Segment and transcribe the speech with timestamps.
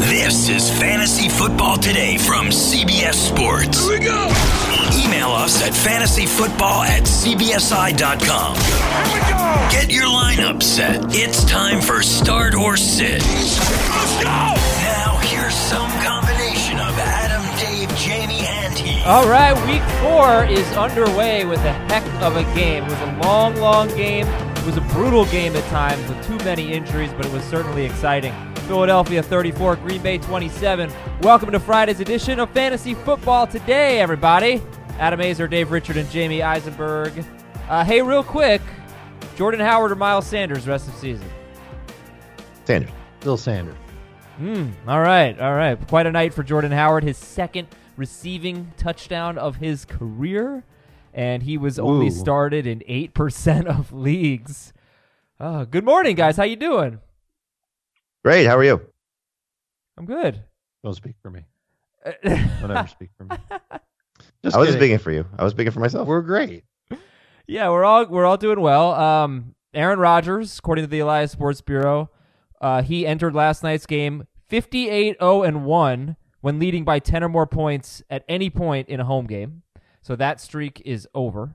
[0.00, 3.86] This is Fantasy Football Today from CBS Sports.
[3.86, 4.24] Here we go.
[4.96, 8.56] Email us at fantasyfootball at cbsi.com.
[8.56, 9.68] Here we go.
[9.70, 11.04] Get your lineup set.
[11.14, 13.20] It's time for start or sit.
[13.20, 14.24] Let's go.
[14.24, 19.06] Now here's some combination of Adam, Dave, Jamie, and Heath.
[19.06, 22.84] All right, week four is underway with a heck of a game.
[22.84, 24.26] It was a long, long game.
[24.26, 27.84] It was a brutal game at times with too many injuries, but it was certainly
[27.84, 28.34] exciting.
[28.62, 30.90] Philadelphia 34, Green Bay 27.
[31.22, 34.62] Welcome to Friday's edition of Fantasy Football Today, everybody.
[34.98, 37.24] Adam Aizer, Dave Richard, and Jamie Eisenberg.
[37.68, 38.60] Uh, hey, real quick,
[39.36, 41.28] Jordan Howard or Miles Sanders rest of season?
[42.64, 42.90] Sanders.
[43.20, 43.76] Bill Sanders.
[44.38, 44.68] Hmm.
[44.86, 45.78] All right, all right.
[45.88, 47.04] Quite a night for Jordan Howard.
[47.04, 50.64] His second receiving touchdown of his career,
[51.12, 52.10] and he was only Ooh.
[52.10, 54.72] started in eight percent of leagues.
[55.38, 56.36] Uh, good morning, guys.
[56.36, 57.00] How you doing?
[58.24, 58.46] Great.
[58.46, 58.80] How are you?
[59.98, 60.42] I'm good.
[60.84, 61.44] Don't speak for me.
[62.24, 63.36] Don't ever speak for me.
[64.42, 64.80] Just I was kidding.
[64.80, 65.26] speaking for you.
[65.38, 66.08] I was speaking for myself.
[66.08, 66.64] We're great.
[67.46, 68.92] yeah, we're all we're all doing well.
[68.92, 72.10] Um, Aaron Rodgers, according to the Elias Sports Bureau,
[72.60, 77.46] uh, he entered last night's game 58-0 and one when leading by 10 or more
[77.46, 79.62] points at any point in a home game.
[80.02, 81.54] So that streak is over.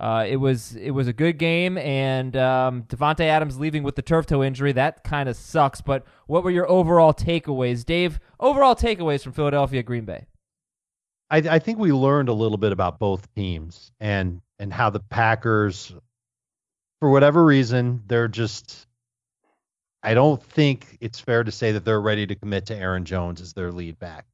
[0.00, 4.02] Uh, it was it was a good game, and um, Davante Adams leaving with the
[4.02, 5.82] turf toe injury that kind of sucks.
[5.82, 8.18] But what were your overall takeaways, Dave?
[8.40, 10.26] Overall takeaways from Philadelphia Green Bay.
[11.30, 15.00] I, I think we learned a little bit about both teams and and how the
[15.00, 15.92] Packers,
[17.00, 18.86] for whatever reason, they're just.
[20.02, 23.42] I don't think it's fair to say that they're ready to commit to Aaron Jones
[23.42, 24.24] as their lead back.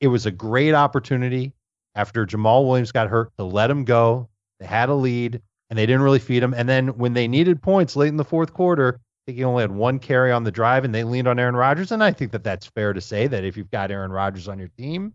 [0.00, 1.52] It was a great opportunity
[1.94, 4.29] after Jamaal Williams got hurt to let him go.
[4.60, 6.54] They had a lead and they didn't really feed him.
[6.54, 9.62] And then when they needed points late in the fourth quarter, I think he only
[9.62, 11.90] had one carry on the drive and they leaned on Aaron Rodgers.
[11.92, 14.58] And I think that that's fair to say that if you've got Aaron Rodgers on
[14.58, 15.14] your team,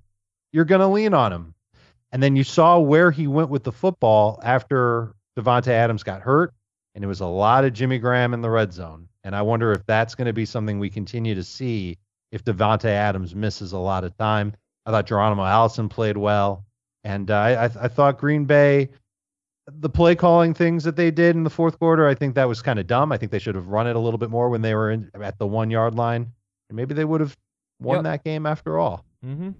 [0.52, 1.54] you're going to lean on him.
[2.12, 6.54] And then you saw where he went with the football after Davante Adams got hurt,
[6.94, 9.10] and it was a lot of Jimmy Graham in the red zone.
[9.24, 11.98] And I wonder if that's going to be something we continue to see
[12.32, 14.54] if Davante Adams misses a lot of time.
[14.86, 16.64] I thought Geronimo Allison played well,
[17.04, 18.90] and uh, I, I, I thought Green Bay,
[19.68, 22.62] the play calling things that they did in the fourth quarter, I think that was
[22.62, 23.12] kind of dumb.
[23.12, 25.10] I think they should have run it a little bit more when they were in,
[25.20, 26.32] at the one yard line,
[26.70, 27.36] and maybe they would have
[27.80, 28.04] won Yep.
[28.04, 29.04] that game after all.
[29.26, 29.52] Mm-hmm.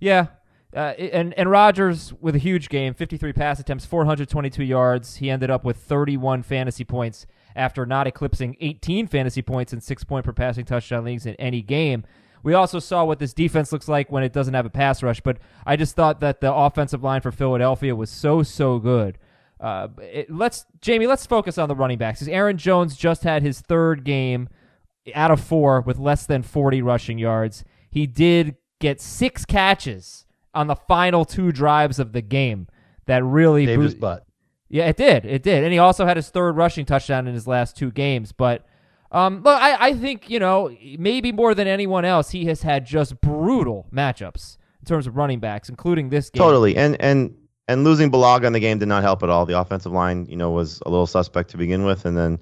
[0.00, 0.26] Yeah.
[0.74, 5.16] Uh, and and Rodgers with a huge game, 53 pass attempts, 422 yards.
[5.16, 10.02] He ended up with 31 fantasy points after not eclipsing 18 fantasy points and six
[10.02, 12.04] point per passing touchdown leagues in any game.
[12.42, 15.20] We also saw what this defense looks like when it doesn't have a pass rush,
[15.20, 15.36] but
[15.66, 19.18] I just thought that the offensive line for Philadelphia was so so good.
[19.62, 22.18] Uh, it, let's Jamie, let's focus on the running backs.
[22.18, 24.48] 'cause Aaron Jones just had his third game
[25.14, 27.64] out of four with less than 40 rushing yards.
[27.90, 32.66] He did get six catches on the final two drives of the game.
[33.06, 34.26] That really Saved his butt.
[34.68, 35.24] yeah, it did.
[35.24, 35.62] It did.
[35.64, 38.32] And he also had his third rushing touchdown in his last two games.
[38.32, 38.64] But
[39.12, 42.84] um, look, I, I think, you know, maybe more than anyone else, he has had
[42.86, 46.40] just brutal matchups in terms of running backs, including this game.
[46.40, 46.76] Totally.
[46.76, 47.34] And and
[47.68, 49.46] and losing Bulaga in the game did not help at all.
[49.46, 52.40] The offensive line, you know, was a little suspect to begin with, and then,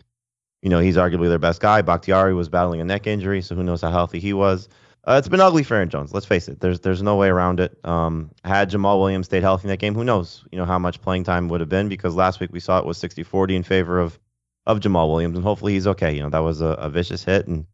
[0.63, 1.83] you know, he's arguably their best guy.
[1.83, 4.69] Bakhtiari was battling a neck injury, so who knows how healthy he was.
[5.05, 6.13] Uh, it's been ugly for Aaron Jones.
[6.13, 6.61] Let's face it.
[6.61, 7.79] There's there's no way around it.
[7.85, 10.45] Um, had Jamaal Williams stayed healthy in that game, who knows?
[10.53, 12.85] You know how much playing time would have been because last week we saw it
[12.85, 14.19] was 60-40 in favor of
[14.67, 16.15] of Jamaal Williams, and hopefully he's okay.
[16.15, 17.67] You know that was a, a vicious hit, and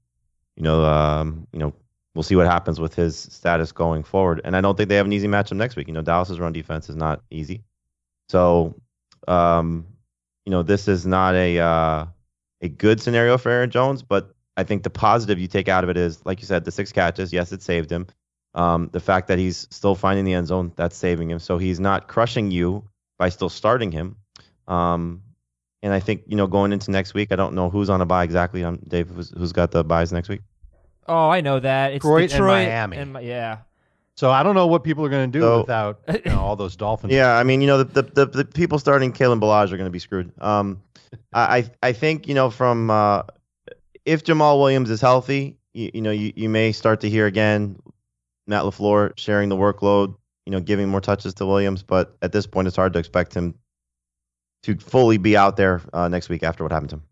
[0.57, 1.75] you know um, you know
[2.17, 4.41] we'll see what happens with his status going forward.
[4.43, 5.87] And I don't think they have an easy matchup next week.
[5.87, 7.63] You know Dallas's run defense is not easy,
[8.29, 8.81] so
[9.29, 9.87] um,
[10.45, 12.07] you know this is not a uh,
[12.63, 15.91] a good scenario for Aaron Jones, but I think the positive you take out of
[15.91, 17.33] it is, like you said, the six catches.
[17.33, 18.07] Yes, it saved him.
[18.55, 21.39] Um, the fact that he's still finding the end zone, that's saving him.
[21.39, 22.89] So he's not crushing you
[23.19, 24.17] by still starting him.
[24.67, 25.23] Um,
[25.83, 28.07] and I think, you know, going into next week, I don't know who's on a
[28.07, 28.65] buy exactly.
[28.65, 30.41] Um, Dave, who's, who's got the buys next week?
[31.09, 31.93] Oh, I know that.
[31.93, 32.97] It's Detroit and Miami.
[32.97, 33.59] and yeah.
[34.17, 36.57] So I don't know what people are going to do So- without you know, all
[36.57, 37.13] those Dolphins.
[37.13, 39.85] Yeah, I mean, you know, the the, the, the people starting Kalen Ballage are going
[39.87, 40.33] to be screwed.
[40.41, 40.83] Um,
[41.33, 43.23] I I I think you know from uh,
[44.05, 47.79] if Jamaal Williams is healthy, you, you know, you, you may start to hear again
[48.47, 50.15] Matt LaFleur sharing the workload,
[50.47, 51.83] you know, giving more touches to Williams.
[51.83, 53.55] But at this point, it's hard to expect him
[54.63, 57.03] to fully be out there uh, next week after what happened to him.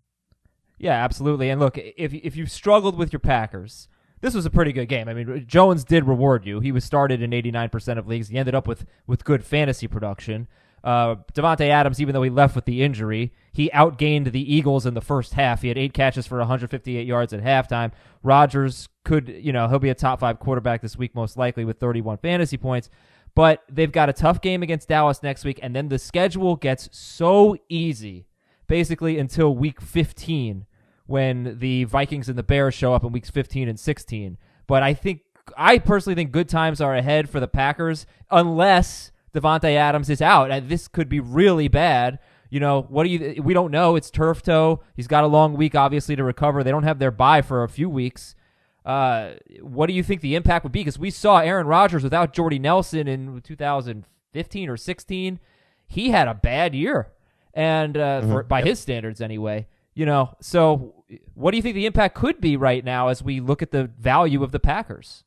[0.85, 1.49] Yeah, absolutely.
[1.49, 3.89] And look, if if you've struggled with your Packers,
[4.21, 5.09] this was a pretty good game.
[5.09, 6.61] I mean, Jones did reward you.
[6.61, 8.29] He was started in 89% of leagues.
[8.29, 10.47] He ended up with with good fantasy production.
[10.85, 14.93] Uh, Davante Adams, even though he left with the injury, he outgained the Eagles in
[14.93, 15.63] the first half.
[15.63, 17.93] He had eight catches for 158 yards at halftime.
[18.23, 21.79] Rodgers could, you know, he'll be a top five quarterback this week, most likely, with
[21.79, 22.91] 31 fantasy points.
[23.35, 26.91] But they've got a tough game against Dallas next week, and then the schedule gets
[26.93, 28.27] so easy,
[28.67, 30.67] basically until week 15,
[31.06, 34.39] when the Vikings and the Bears show up in weeks 15 and 16.
[34.67, 35.21] But I think,
[35.56, 40.51] I personally think good times are ahead for the Packers, unless Davante Adams is out.
[40.51, 42.19] And this could be really bad.
[42.51, 43.43] You know, what do you?
[43.43, 43.97] We don't know.
[43.97, 44.81] It's turf toe.
[44.95, 46.62] He's got a long week, obviously, to recover.
[46.62, 48.37] They don't have their bye for a few weeks.
[48.85, 50.81] Uh, what do you think the impact would be?
[50.81, 55.41] Because we saw Aaron Rodgers without Jordy Nelson in 2015 or 16.
[55.87, 57.12] He had a bad year,
[57.55, 59.67] and uh, for, by his standards anyway.
[59.94, 61.05] You know, so
[61.35, 63.85] what do you think the impact could be right now as we look at the
[63.99, 65.23] value of the Packers?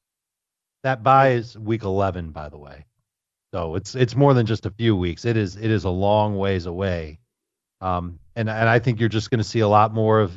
[0.84, 2.86] That buy is week 11, by the way.
[3.54, 5.24] So it's it's more than just a few weeks.
[5.24, 7.20] It is it is a long ways away.
[7.80, 10.34] Um, and and I think you're just going to see a lot more of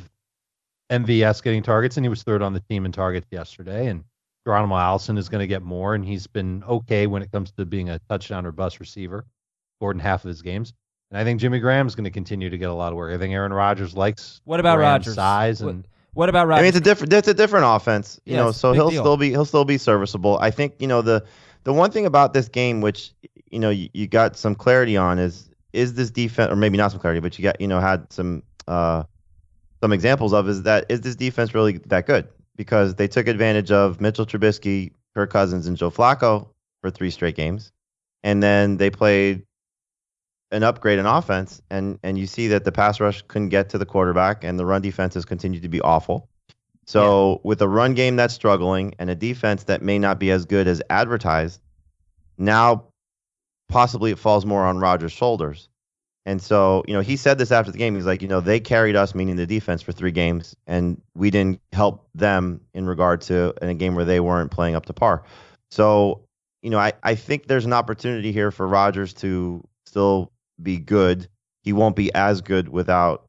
[0.89, 3.87] MVS getting targets, and he was third on the team in targets yesterday.
[3.87, 4.05] And
[4.45, 7.65] Geronimo Allison is going to get more, and he's been okay when it comes to
[7.65, 9.25] being a touchdown or bust receiver,
[9.77, 10.73] scored in half of his games.
[11.11, 13.13] And I think Jimmy Graham's going to continue to get a lot of work.
[13.13, 15.15] I think Aaron Rodgers likes What about Graham's Rodgers?
[15.15, 16.59] size and What about Rodgers?
[16.59, 18.51] I mean, it's a different it's a different offense, you Yeah, know.
[18.53, 19.03] So he'll deal.
[19.03, 20.37] still be he'll still be serviceable.
[20.39, 21.25] I think you know the
[21.63, 23.11] the one thing about this game, which
[23.51, 26.91] you know you, you got some clarity on, is is this defense, or maybe not
[26.91, 29.03] some clarity, but you got you know had some uh
[29.81, 32.27] some examples of is that is this defense really that good?
[32.55, 36.47] Because they took advantage of Mitchell Trubisky, Kirk Cousins, and Joe Flacco
[36.81, 37.71] for three straight games,
[38.23, 39.43] and then they played
[40.51, 43.77] an upgrade in offense, and and you see that the pass rush couldn't get to
[43.77, 46.27] the quarterback, and the run defense has continued to be awful.
[46.85, 50.45] So with a run game that's struggling and a defense that may not be as
[50.45, 51.61] good as advertised,
[52.37, 52.85] now
[53.69, 55.69] possibly it falls more on Rodgers' shoulders.
[56.25, 57.95] And so, you know, he said this after the game.
[57.95, 61.31] He's like, you know, they carried us, meaning the defense, for three games, and we
[61.31, 64.93] didn't help them in regard to in a game where they weren't playing up to
[64.93, 65.23] par.
[65.71, 66.25] So,
[66.61, 70.30] you know, I, I think there's an opportunity here for Rodgers to still
[70.63, 71.27] be good.
[71.61, 73.27] He won't be as good without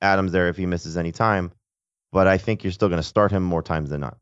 [0.00, 1.52] Adams there if he misses any time,
[2.12, 4.18] but I think you're still going to start him more times than not.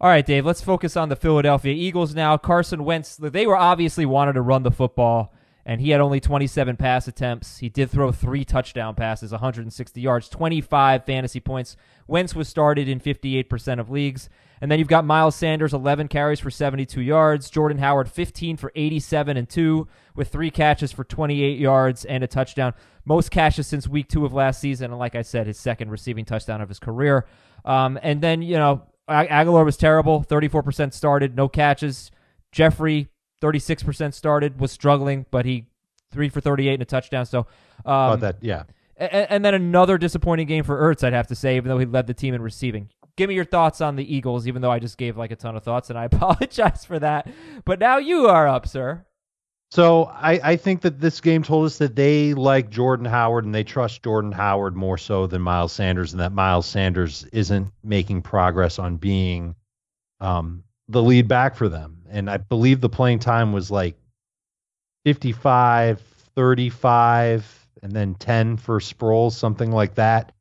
[0.00, 2.36] All right, Dave, let's focus on the Philadelphia Eagles now.
[2.36, 5.32] Carson Wentz, they were obviously wanted to run the football,
[5.66, 7.58] and he had only 27 pass attempts.
[7.58, 11.76] He did throw three touchdown passes, 160 yards, 25 fantasy points.
[12.06, 14.28] Wentz was started in 58% of leagues.
[14.60, 17.50] And then you've got Miles Sanders, 11 carries for 72 yards.
[17.50, 22.28] Jordan Howard, 15 for 87 and 2, with three catches for 28 yards and a
[22.28, 22.72] touchdown.
[23.04, 24.92] Most catches since week two of last season.
[24.92, 27.26] And like I said, his second receiving touchdown of his career.
[27.64, 32.12] Um, and then, you know, Ag- Agholor was terrible, 34% started, no catches.
[32.52, 33.08] Jeffery,
[33.40, 35.66] 36% started, was struggling, but he
[36.10, 37.26] three for 38 and a touchdown.
[37.26, 37.46] So,
[37.84, 38.36] um, that.
[38.40, 38.64] Yeah.
[38.98, 41.86] a- and then another disappointing game for Ertz, I'd have to say, even though he
[41.86, 42.88] led the team in receiving.
[43.16, 45.56] Give me your thoughts on the Eagles, even though I just gave like a ton
[45.56, 47.28] of thoughts, and I apologize for that.
[47.64, 49.04] But now you are up, sir.
[49.72, 53.54] So I, I think that this game told us that they like Jordan Howard and
[53.54, 58.22] they trust Jordan Howard more so than Miles Sanders, and that Miles Sanders isn't making
[58.22, 59.56] progress on being
[60.20, 61.95] um, the lead back for them.
[62.10, 63.96] And I believe the playing time was like
[65.04, 66.00] 55,
[66.34, 70.32] 35, and then 10 for Sproles, something like that.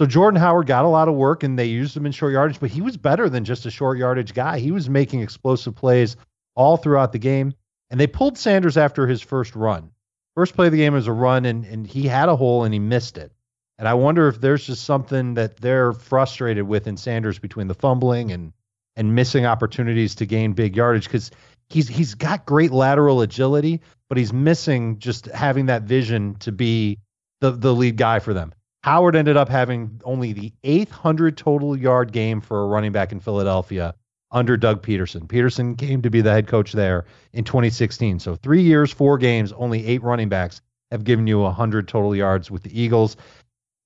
[0.00, 2.58] So Jordan Howard got a lot of work and they used him in short yardage,
[2.58, 4.58] but he was better than just a short yardage guy.
[4.58, 6.16] He was making explosive plays
[6.54, 7.52] all throughout the game.
[7.90, 9.90] And they pulled Sanders after his first run.
[10.34, 12.72] First play of the game was a run, and, and he had a hole and
[12.72, 13.32] he missed it.
[13.78, 17.74] And I wonder if there's just something that they're frustrated with in Sanders between the
[17.74, 18.52] fumbling and
[18.96, 21.30] and missing opportunities to gain big yardage because
[21.68, 26.98] he's he's got great lateral agility, but he's missing just having that vision to be
[27.40, 28.52] the the lead guy for them.
[28.82, 33.20] Howard ended up having only the 800 total yard game for a running back in
[33.20, 33.94] Philadelphia
[34.32, 35.26] under Doug Pederson.
[35.26, 38.20] Pederson came to be the head coach there in 2016.
[38.20, 42.50] So three years, four games, only eight running backs have given you 100 total yards
[42.50, 43.16] with the Eagles.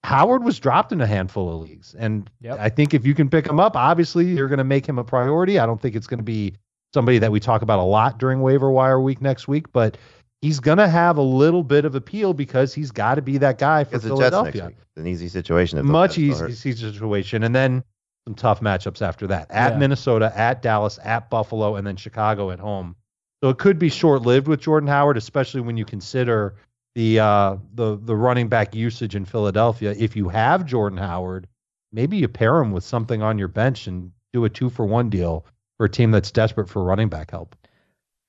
[0.04, 1.94] Howard was dropped in a handful of leagues.
[1.98, 2.58] And Yep.
[2.60, 5.04] I think if you can pick him up, obviously you're going to make him a
[5.04, 5.58] priority.
[5.58, 6.54] I don't think it's going to be
[6.92, 9.96] somebody that we talk about a lot during waiver wire week next week, but
[10.42, 13.56] he's going to have a little bit of appeal because he's got to be that
[13.58, 14.66] guy for It's the Jets next Philadelphia.
[14.66, 14.76] week.
[14.78, 15.84] It's an easy situation.
[15.86, 16.50] Much Jets still hurt.
[16.50, 17.42] easy situation.
[17.42, 17.82] And then
[18.28, 19.78] some tough matchups after that at Yeah.
[19.78, 22.94] Minnesota, at Dallas, at Buffalo, and then Chicago at home.
[23.42, 26.54] So it could be short lived with Jordan Howard, especially when you consider
[26.94, 29.94] the uh, the the running back usage in Philadelphia.
[29.98, 31.48] If you have Jordan Howard,
[31.92, 35.10] maybe you pair him with something on your bench and do a two for one
[35.10, 35.44] deal
[35.76, 37.56] for a team that's desperate for running back help.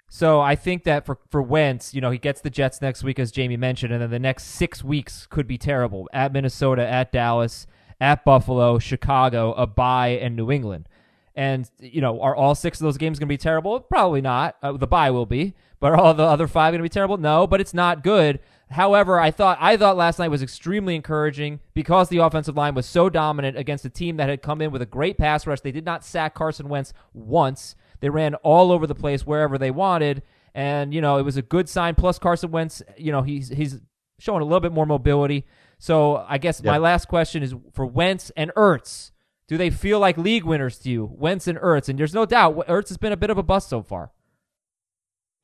[0.09, 3.19] So I think that for for Wentz, you know, he gets the Jets next week,
[3.19, 7.11] as Jamie mentioned, and then the next six weeks could be terrible at Minnesota, at
[7.11, 7.67] Dallas,
[7.99, 10.87] at Buffalo, Chicago, a bye, and New England.
[11.35, 13.79] And you know, are all six of those games going to be terrible?
[13.81, 14.55] Probably not.
[14.63, 17.17] Uh, the bye will be, but are all the other five going to be terrible?
[17.17, 18.39] No, but it's not good.
[18.71, 22.85] However, I thought I thought last night was extremely encouraging because the offensive line was
[22.85, 25.61] so dominant against a team that had come in with a great pass rush.
[25.61, 27.75] They did not sack Carson Wentz once.
[27.99, 31.43] They ran all over the place wherever they wanted, and you know it was a
[31.43, 31.95] good sign.
[31.95, 33.79] Plus Carson Wentz, you know he's he's
[34.17, 35.45] showing a little bit more mobility.
[35.77, 39.11] So I guess my last question is for Wentz and Ertz.
[39.47, 41.87] Do they feel like league winners to you, Wentz and Ertz?
[41.87, 44.11] And there's no doubt Ertz has been a bit of a bust so far.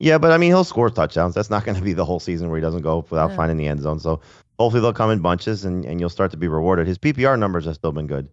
[0.02, 1.36] Yeah, but I mean, he'll score touchdowns.
[1.36, 3.36] That's not going to be the whole season where he doesn't go without Yeah.
[3.36, 4.00] finding the end zone.
[4.00, 4.20] So
[4.58, 6.88] hopefully they'll come in bunches and, and you'll start to be rewarded.
[6.88, 8.28] His PPR numbers have still been good.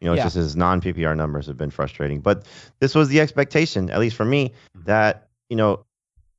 [0.00, 0.24] You know, it's Yeah.
[0.24, 2.20] just his non PPR numbers have been frustrating.
[2.20, 2.46] But
[2.78, 4.84] this was the expectation, at least for me, mm-hmm.
[4.86, 5.84] that, you know,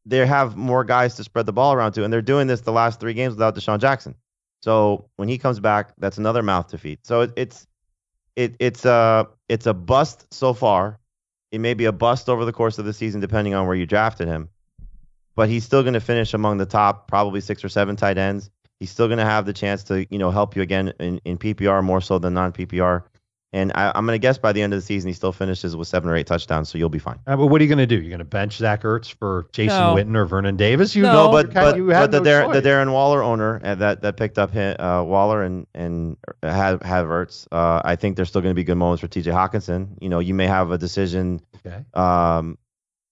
[0.07, 2.03] they have more guys to spread the ball around to.
[2.03, 4.15] And they're doing this the last three games without DeSean Jackson.
[4.63, 6.99] So when he comes back, that's another mouth to feed.
[7.03, 7.67] So it, it's
[8.35, 10.97] it, it's a it's a bust so far.
[11.51, 13.85] It may be a bust over the course of the season, depending on where you
[13.85, 14.49] drafted him
[15.35, 18.49] but he's still going to finish among the top probably six or seven tight ends.
[18.79, 21.37] He's still going to have the chance to you know help you again in, in
[21.37, 23.03] PPR more so than non PPR.
[23.53, 25.75] And I, I'm going to guess by the end of the season he still finishes
[25.75, 27.19] with seven or eight touchdowns, so you'll be fine.
[27.27, 27.95] Uh, but what are you going to do?
[27.95, 29.93] You're going to bench Zach Ertz for Jason No.
[29.93, 30.95] Witten or Vernon Davis?
[30.95, 32.61] You No, know, but but, you but the, no Darren, the.
[32.61, 37.45] Darren Waller owner uh, that that picked up uh, Waller and and have have Ertz.
[37.51, 39.29] Uh, I think there's still going to be good moments for T.J.
[39.31, 39.97] Hockenson.
[39.99, 41.83] You know, you may have a decision Okay.
[41.93, 42.57] um,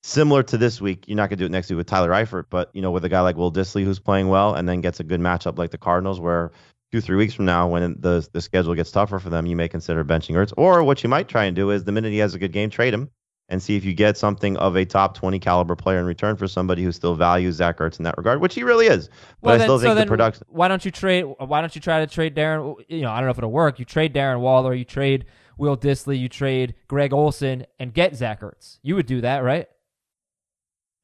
[0.03, 1.06] similar to this week.
[1.08, 3.06] You're not going to do it next week with Tyler Eifert, but you know, with
[3.06, 5.72] a guy like Will Dissly who's playing well and then gets a good matchup like
[5.72, 6.51] the Cardinals, where
[6.91, 9.68] two three weeks from now, when the the schedule gets tougher for them, you may
[9.68, 10.53] consider benching Ertz.
[10.58, 12.70] Or what you might try and do is the minute he has a good game,
[12.70, 13.10] trade him
[13.50, 16.48] and see if you get something of a top 20 caliber player in return for
[16.48, 19.10] somebody who still values Zach Ertz in that regard, which he really is.
[19.41, 20.46] But I then, still think then the production.
[20.50, 21.24] why don't you trade?
[21.24, 22.75] Why don't you try to trade Darren?
[22.88, 23.79] You know, I don't know if it'll work.
[23.79, 25.25] You trade Darren Waller, you trade
[25.58, 28.77] Will Dissly, you trade Greg Olsen, and get Zach Ertz.
[28.84, 29.68] You would do that, right?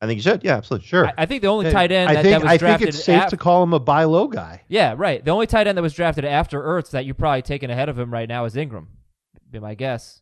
[0.05, 0.43] I think you should.
[0.43, 0.87] Yeah, absolutely.
[0.87, 1.07] Sure.
[1.07, 2.79] I, I think the only tight end I that, think that was I drafted.
[2.87, 4.61] think it's safe af- to call him a buy low guy.
[4.67, 5.23] yeah, right.
[5.23, 7.97] The only tight end that was drafted after Ertz that you're probably taking ahead of
[7.99, 8.87] him right now is Ingram.
[9.51, 10.21] Be my guess.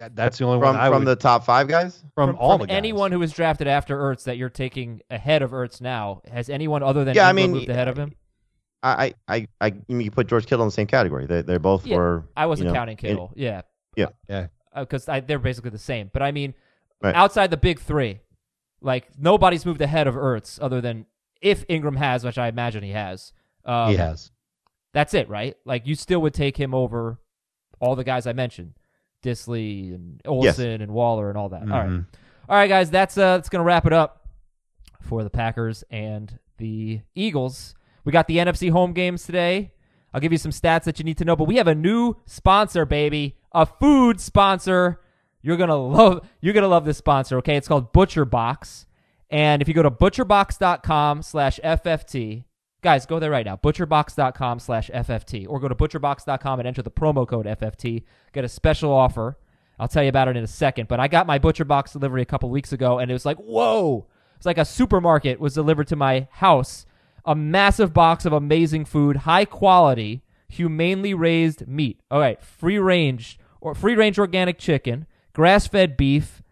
[0.00, 2.02] That- That's the only From one I from would, the top five guys.
[2.14, 2.76] from, all the guys.
[2.76, 6.82] anyone who was drafted after Ertz that you're taking ahead of Ertz now, has anyone
[6.82, 8.12] other than Yeah, I mean, moved ahead of him?
[8.82, 11.24] I I I, I you, mean, you put George Kittle in the same category.
[11.26, 12.24] They they both Yeah, were.
[12.36, 13.32] I wasn't you know, counting in- Kittle.
[13.34, 13.62] yeah,
[13.96, 14.06] Yeah.
[14.28, 14.46] Yeah.
[14.74, 16.10] Uh, because they're basically the same.
[16.12, 16.52] But I mean,
[17.02, 17.14] Right.
[17.14, 18.20] outside the big three,
[18.86, 21.04] like nobody's moved ahead of Ertz other than
[21.42, 23.32] if Ingram has, which I imagine he has.
[23.64, 24.30] Um, he has.
[24.94, 25.56] That's it, right?
[25.66, 27.18] Like you still would take him over
[27.80, 28.72] all the guys I mentioned,
[29.22, 31.62] Dissly and Olsen and Waller and all that.
[31.62, 32.06] All right, Mhm.
[32.48, 32.90] all right, guys.
[32.90, 34.26] That's uh, that's gonna wrap it up
[35.02, 37.74] for the Packers and the Eagles.
[38.04, 39.72] We got the NFC home games today.
[40.14, 42.14] I'll give you some stats that you need to know, but we have a new
[42.24, 45.00] sponsor, baby, a food sponsor.
[45.46, 46.28] You're gonna love.
[46.40, 47.38] You're gonna love this sponsor.
[47.38, 48.86] Okay, it's called Butcher Box,
[49.30, 52.44] and if you go to butcherbox.com/fft,
[52.82, 53.54] guys, go there right now.
[53.54, 58.02] Butcherbox.com/fft, or go to butcherbox.com and enter the promo code FFT.
[58.32, 59.38] Get a special offer.
[59.78, 60.88] I'll tell you about it in a second.
[60.88, 63.36] But I got my Butcher Box delivery a couple weeks ago, and it was like,
[63.36, 64.08] whoa!
[64.36, 66.86] It's like a supermarket was delivered to my house.
[67.24, 72.00] A massive box of amazing food, high quality, humanely raised meat.
[72.10, 76.42] All right, free range or free range organic chicken, grass fed beef,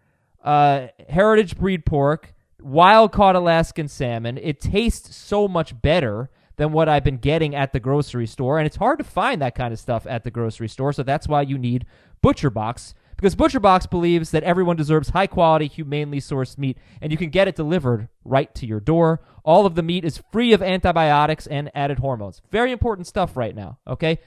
[0.43, 4.37] uh, heritage breed pork, wild caught Alaskan salmon.
[4.37, 8.67] It tastes so much better than what I've been getting at the grocery store, and
[8.67, 10.93] it's hard to find that kind of stuff at the grocery store.
[10.93, 11.87] So that's why you need
[12.21, 17.11] Butcher Box because Butcher Box believes that everyone deserves high quality, humanely sourced meat, and
[17.11, 19.21] you can get it delivered right to your door.
[19.43, 22.43] All of the meat is free of antibiotics and added hormones.
[22.51, 24.19] Very important stuff right now, okay?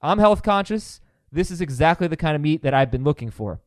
[0.00, 1.02] I'm health conscious.
[1.30, 3.60] This is exactly the kind of meat that I've been looking for.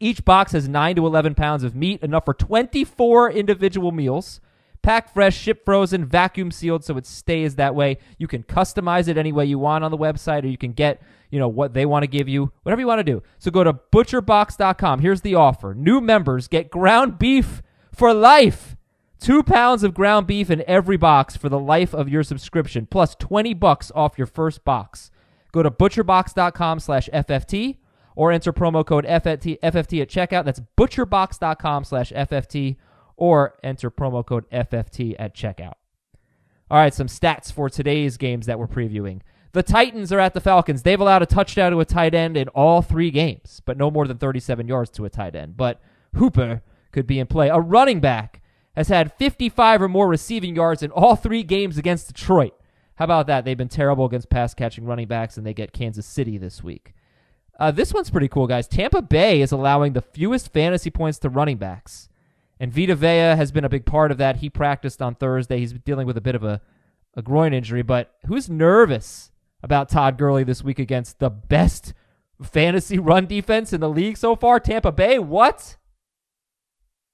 [0.00, 4.40] Each box has 9 to 11 pounds of meat, enough for 24 individual meals.
[4.82, 7.98] Packed fresh, ship frozen, vacuum sealed so it stays that way.
[8.16, 11.02] You can customize it any way you want on the website or you can get,
[11.30, 13.22] you know, what they want to give you, whatever you want to do.
[13.38, 15.00] So go to butcherbox.com.
[15.00, 15.74] Here's the offer.
[15.74, 17.62] New members get ground beef
[17.94, 18.74] for life.
[19.20, 23.14] Two pounds of ground beef in every box for the life of your subscription, plus
[23.16, 25.10] 20 bucks off your first box.
[25.52, 27.76] Go to butcherbox.com slash FFT
[28.20, 30.44] or enter promo code FFT, FFT at checkout.
[30.44, 32.76] That's butcherbox.com slash FFT
[33.16, 35.72] or enter promo code FFT at checkout.
[36.70, 39.22] All right, some stats for today's games that we're previewing.
[39.52, 40.82] The Titans are at the Falcons.
[40.82, 44.06] They've allowed a touchdown to a tight end in all three games, but no more
[44.06, 45.56] than 37 yards to a tight end.
[45.56, 45.80] But
[46.14, 46.60] Hooper
[46.92, 47.48] could be in play.
[47.48, 48.42] A running back
[48.76, 52.52] has had 55 or more receiving yards in all three games against Detroit.
[52.96, 53.46] How about that?
[53.46, 56.92] They've been terrible against pass catching running backs, and they get Kansas City this week.
[57.60, 58.66] Uh, this one's pretty cool, guys.
[58.66, 62.08] Tampa Bay is allowing the fewest fantasy points to running backs.
[62.58, 64.36] And Vita Vea has been a big part of that.
[64.36, 65.58] He practiced on Thursday.
[65.58, 66.62] He's dealing with a bit of a,
[67.14, 69.30] a groin injury, but who's nervous
[69.62, 71.92] about Todd Gurley this week against the best
[72.42, 74.58] fantasy run defense in the league so far?
[74.58, 75.76] Tampa Bay, what?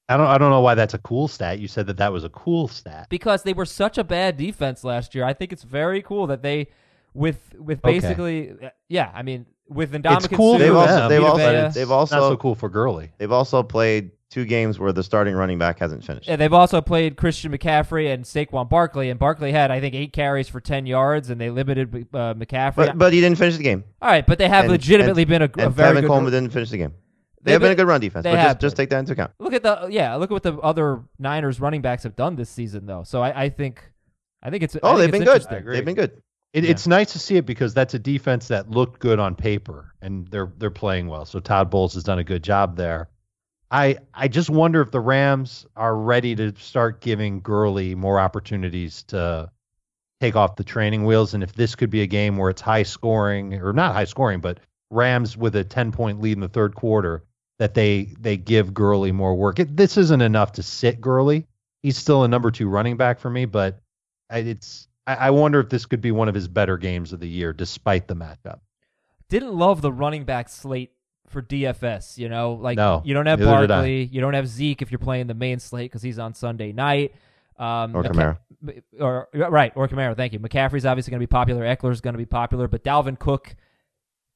[0.08, 1.58] I don't I don't know why that's a cool stat.
[1.58, 3.08] You said that that was a cool stat.
[3.10, 5.24] Because they were such a bad defense last year.
[5.24, 6.68] I think it's very cool that they,
[7.16, 7.92] with with Okay.
[7.98, 8.52] basically,
[8.88, 9.10] yeah.
[9.14, 11.74] I mean, with Ndamukong cool They've for also them, they've Vita also Vea.
[11.80, 13.10] they've Not also so cool for Gurley.
[13.18, 16.28] they've also played two games where the starting running back hasn't finished.
[16.28, 20.12] Yeah, they've also played Christian McCaffrey and Saquon Barkley, and Barkley had I think eight
[20.12, 22.76] carries for ten yards, and they limited uh, McCaffrey.
[22.76, 23.84] But but he didn't finish the game.
[24.02, 26.06] All right, but they have And- legitimately and- been a, a And very Tevin good.
[26.08, 26.92] Coleman didn't finish the game.
[27.42, 28.82] They They've have been, been- a good run defense, they but have just, just been.
[28.84, 29.30] take that into account.
[29.38, 30.16] Look at the yeah.
[30.16, 33.04] Look at what the other Niners running backs have done this season, though.
[33.04, 33.80] So I, I think,
[34.42, 34.74] I think it's.
[34.74, 35.42] I Oh, think they've it's been good.
[35.42, 35.64] interesting.
[35.72, 36.22] They've been good.
[36.56, 36.70] It, Yeah.
[36.70, 40.26] It's nice to see it because that's a defense that looked good on paper and
[40.28, 41.26] they're they're playing well.
[41.26, 43.10] So Todd Bowles has done a good job there.
[43.70, 49.02] I I just wonder if the Rams are ready to start giving Gurley more opportunities
[49.08, 49.50] to
[50.18, 52.84] take off the training wheels, and if this could be a game where it's high
[52.84, 56.74] scoring or not high scoring, but Rams with a ten point lead in the third
[56.74, 57.22] quarter,
[57.58, 59.58] that they they give Gurley more work.
[59.58, 61.46] It, this isn't enough to sit Gurley.
[61.82, 63.78] He's still a number two running back for me, but
[64.30, 67.28] it's I, I wonder if this could be one of his better games of the
[67.28, 68.60] year, despite the matchup.
[69.28, 70.92] Didn't love the running back slate
[71.28, 72.16] for DFS.
[72.18, 73.66] You know, like No, you don't have neither.
[73.66, 76.72] Barkley, you don't have Zeke if you're playing the main slate because he's on Sunday
[76.72, 77.14] night.
[77.58, 78.82] Um, Or McCa- Kamara.
[79.00, 80.16] or right, or Kamara.
[80.16, 80.38] Thank you.
[80.38, 81.62] McCaffrey's obviously going to be popular.
[81.64, 83.56] Ekeler's going to be popular, but Dalvin Cook,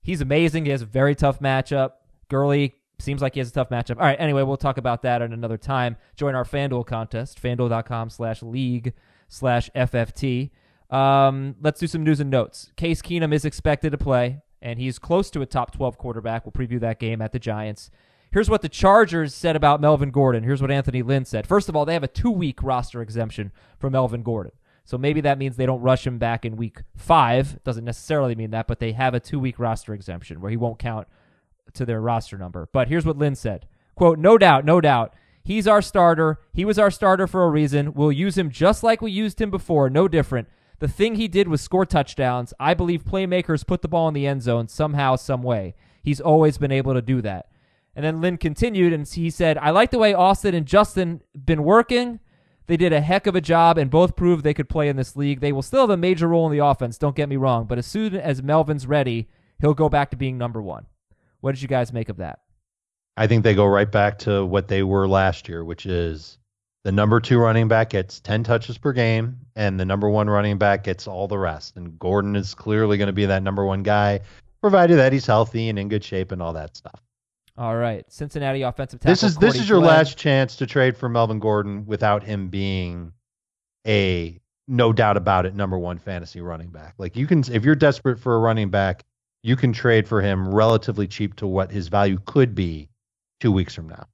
[0.02, 0.64] he's amazing.
[0.64, 1.92] He has a very tough matchup.
[2.28, 3.96] Gurley seems like he has a tough matchup.
[3.96, 4.18] All right.
[4.20, 5.96] Anyway, we'll talk about that at another time.
[6.16, 8.94] Join our FanDuel contest, fanduel.com slash league
[9.30, 10.50] slash FFT.
[10.90, 12.70] Um, let's do some news and notes.
[12.76, 16.44] Case Keenum is expected to play, and he's close to a top 12 quarterback.
[16.44, 17.90] We'll preview that game at the Giants.
[18.32, 20.44] Here's what the Chargers said about Melvin Gordon.
[20.44, 21.46] Here's what Anthony Lynn said.
[21.46, 24.52] First of all, they have a two week roster exemption for Melvin Gordon.
[24.84, 27.62] So maybe that means they don't rush him back in week five.
[27.64, 30.78] Doesn't necessarily mean that, but they have a two week roster exemption where he won't
[30.78, 31.06] count
[31.74, 32.68] to their roster number.
[32.72, 35.14] But here's what Lynn said quote, no doubt, no doubt.
[35.42, 36.38] He's our starter.
[36.52, 37.94] He was our starter for a reason.
[37.94, 40.48] We'll use him just like we used him before, no different.
[40.80, 42.54] The thing he did was score touchdowns.
[42.58, 45.74] I believe playmakers put the ball in the end zone somehow, some way.
[46.02, 47.50] He's always been able to do that.
[47.94, 51.64] And then Lynn continued and he said, I like the way Austin and Justin been
[51.64, 52.20] working.
[52.66, 55.16] They did a heck of a job and both proved they could play in this
[55.16, 55.40] league.
[55.40, 57.78] They will still have a major role in the offense, don't get me wrong, but
[57.78, 59.28] as soon as Melvin's ready,
[59.60, 60.86] he'll go back to being number one.
[61.40, 62.38] What did you guys make of that?
[63.16, 66.38] I think they go right back to what they were last year, which is
[66.84, 70.58] the number two running back gets 10 touches per game, and the number one running
[70.58, 71.76] back gets all the rest.
[71.76, 74.20] And Gordon is clearly going to be that number one guy,
[74.60, 77.02] provided that he's healthy and in good shape and all that stuff.
[77.58, 79.12] All right, Cincinnati offensive tackle.
[79.12, 79.96] This is this is your Glenn.
[79.96, 83.12] last chance to trade for Melvin Gordon without him being
[83.86, 86.94] a no doubt about it number one fantasy running back.
[86.96, 89.04] Like you can if you're desperate for a running back,
[89.42, 92.88] you can trade for him relatively cheap to what his value could be
[93.40, 94.06] two weeks from now.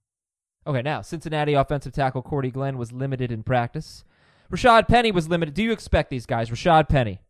[0.67, 4.05] Okay, now Cincinnati offensive tackle Cordy Glenn was limited in practice.
[4.51, 5.55] Rashad Penny was limited.
[5.55, 6.51] Do you expect these guys?
[6.51, 7.21] Rashad Penny,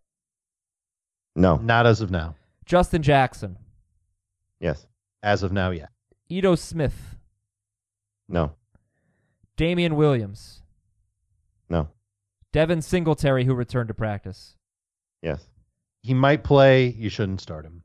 [1.35, 1.57] No.
[1.57, 2.35] Not as of now.
[2.65, 3.59] Justin Jackson,
[4.61, 4.87] Yes.
[5.23, 5.87] As of now, yeah.
[6.29, 7.17] Ito Smith,
[8.29, 8.53] No.
[9.57, 10.63] Damien Williams,
[11.69, 11.89] No.
[12.53, 14.57] Devin Singletary, who returned to practice,
[15.23, 15.47] Yes.
[16.03, 16.89] He might play.
[16.89, 17.83] You shouldn't start him.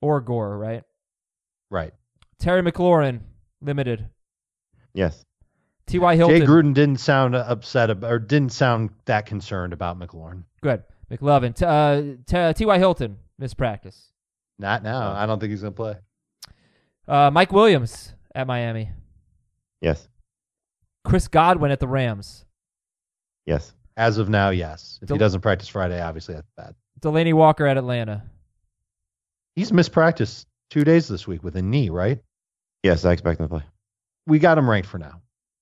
[0.00, 0.82] or Gore, right?
[1.70, 1.94] Right.
[2.38, 3.20] Terry McLaurin,
[3.62, 4.08] limited.
[4.94, 5.24] Yes.
[5.86, 6.16] T.Y.
[6.16, 10.44] Hilton, Jay Gruden didn't sound upset about, or didn't sound that concerned about McLaurin.
[10.60, 10.82] good.
[11.10, 12.78] McLovin, T- uh, T- T.Y.
[12.78, 14.12] Hilton, missed practice.
[14.58, 15.12] Not now.
[15.12, 15.96] I don't think he's going to play.
[17.06, 18.90] Uh, Mike Williams at Miami.
[19.82, 20.08] Yes.
[21.04, 22.46] Chris Godwin at the Rams.
[23.44, 23.74] Yes.
[23.96, 24.98] As of now, yes.
[25.02, 26.74] If Del- he doesn't practice Friday, obviously that's bad.
[27.00, 28.22] Delanie Walker at Atlanta.
[29.54, 32.20] He's missed practice two days this week with a knee, right?
[32.82, 33.62] Yes, I expect him to play.
[34.26, 35.20] We got him ranked for now.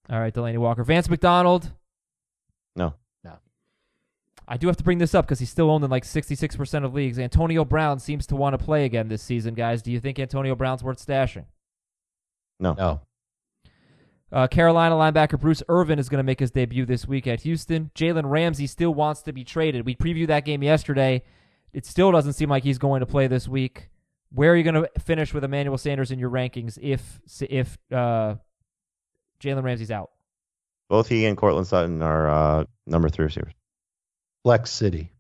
[0.09, 0.85] All right, Delanie Walker.
[0.85, 1.71] Vance McDonald.
[2.77, 2.95] No.
[3.23, 3.39] No.
[4.49, 6.95] I do have to bring this up because he's still owned in like 66% of
[6.95, 7.19] leagues.
[7.19, 9.83] Antonio Brown seems to want to play again this season, guys.
[9.83, 11.45] Do you think Antonio Brown's worth stashing?
[12.59, 12.75] No.
[12.75, 13.01] No.
[14.33, 17.91] Uh, Carolina linebacker Bruce Irvin is going to make his debut this week at Houston.
[17.97, 19.85] Jalen Ramsey still wants to be traded.
[19.85, 21.23] We previewed that game yesterday.
[21.73, 23.89] It still doesn't seem like he's going to play this week.
[24.33, 28.37] Where are you going to finish with Emmanuel Sanders in your rankings if if uh,
[29.43, 30.11] Jalen Ramsey's out?
[30.89, 33.53] Both he and Courtland Sutton are uh, number three receivers.
[34.45, 35.13] Flex City.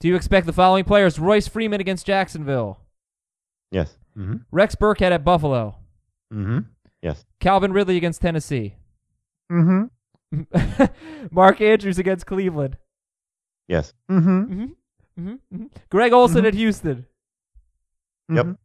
[0.00, 1.18] Do you expect the following players?
[1.18, 2.80] Royce Freeman against Jacksonville.
[3.70, 3.96] Yes.
[4.16, 4.36] Mm-hmm.
[4.50, 5.76] Rex Burkhead at Buffalo.
[6.32, 6.58] Mm-hmm.
[7.02, 7.24] Yes.
[7.40, 8.74] Calvin Ridley against Tennessee.
[9.50, 10.42] Mm-hmm.
[11.30, 12.76] Mark Andrews against Cleveland.
[13.68, 13.92] Yes.
[14.10, 14.40] Mm-hmm.
[14.40, 15.30] Mm-hmm.
[15.30, 15.64] Mm-hmm.
[15.90, 16.48] Greg Olsen Mhm.
[16.48, 17.06] at Houston.
[18.28, 18.46] Yep.
[18.46, 18.56] All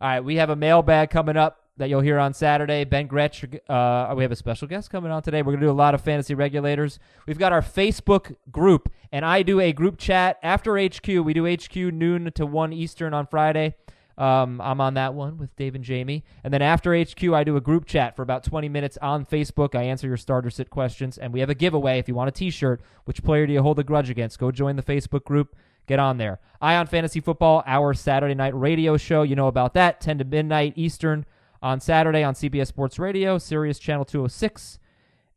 [0.00, 2.84] right, we have a mailbag coming up that you'll hear on Saturday.
[2.84, 5.42] Ben Gretch, uh, we have a special guest coming on today.
[5.42, 6.98] We're going to do a lot of fantasy regulators.
[7.26, 11.06] We've got our Facebook group, and I do a group chat after HQ.
[11.06, 13.74] We do HQ noon to 1 Eastern on Friday.
[14.18, 16.24] Um, I'm on that one with Dave and Jamie.
[16.44, 19.74] And then after HQ, I do a group chat for about 20 minutes on Facebook.
[19.74, 21.98] I answer your starter sit questions, and we have a giveaway.
[21.98, 24.38] If you want a t shirt, which player do you hold a grudge against?
[24.38, 25.56] Go join the Facebook group.
[25.86, 26.40] Get on there.
[26.60, 29.22] Eye on Fantasy Football, our Saturday night radio show.
[29.22, 30.00] You know about that.
[30.00, 31.26] 10 to midnight Eastern
[31.60, 34.78] on Saturday on CBS Sports Radio, Sirius Channel 206.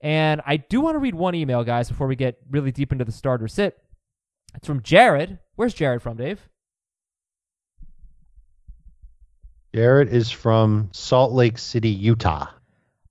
[0.02, 3.06] And I do want to read one email, guys, before we get really deep into
[3.06, 3.78] the starter sit.
[4.54, 5.40] It's from Jared.
[5.56, 6.48] Where's Jared from, Dave?
[9.74, 12.48] Jared is from Salt Lake City, Utah.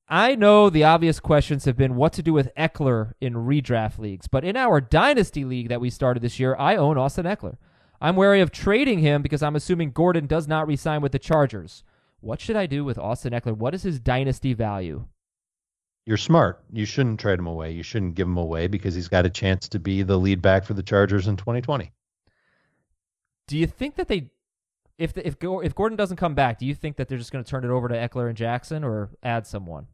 [0.09, 4.29] I know the obvious questions have been what to do with Ekeler in redraft leagues,
[4.29, 7.57] but in our dynasty league that we started this year, I own Austin Ekeler.
[8.03, 11.85] I'm wary of trading him because I'm assuming Gordon does not resign with the Chargers.
[12.21, 13.57] What should I do with Austin Ekeler?
[13.57, 15.07] What is his dynasty value?
[16.05, 16.63] You're smart.
[16.71, 17.73] You shouldn't trade him away.
[17.73, 20.67] You shouldn't give him away because he's got a chance to be the lead back
[20.67, 21.93] for the Chargers in 2020.
[23.47, 24.31] Do you think that they,
[24.99, 27.43] if the, if if Gordon doesn't come back, do you think that they're just going
[27.43, 29.87] to turn it over to Ekeler and Jackson or add someone,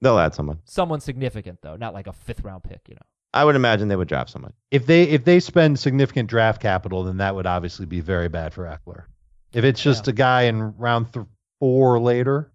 [0.00, 0.60] They'll add someone.
[0.64, 3.02] someone significant though, not like a fifth round pick, you know?
[3.34, 4.52] I would imagine they would draft someone.
[4.70, 8.54] If they if they spend significant draft capital, then that would obviously be very bad
[8.54, 9.04] for Ekeler.
[9.52, 10.10] If it's just Yeah.
[10.10, 11.26] a guy in round th-
[11.60, 12.50] four later,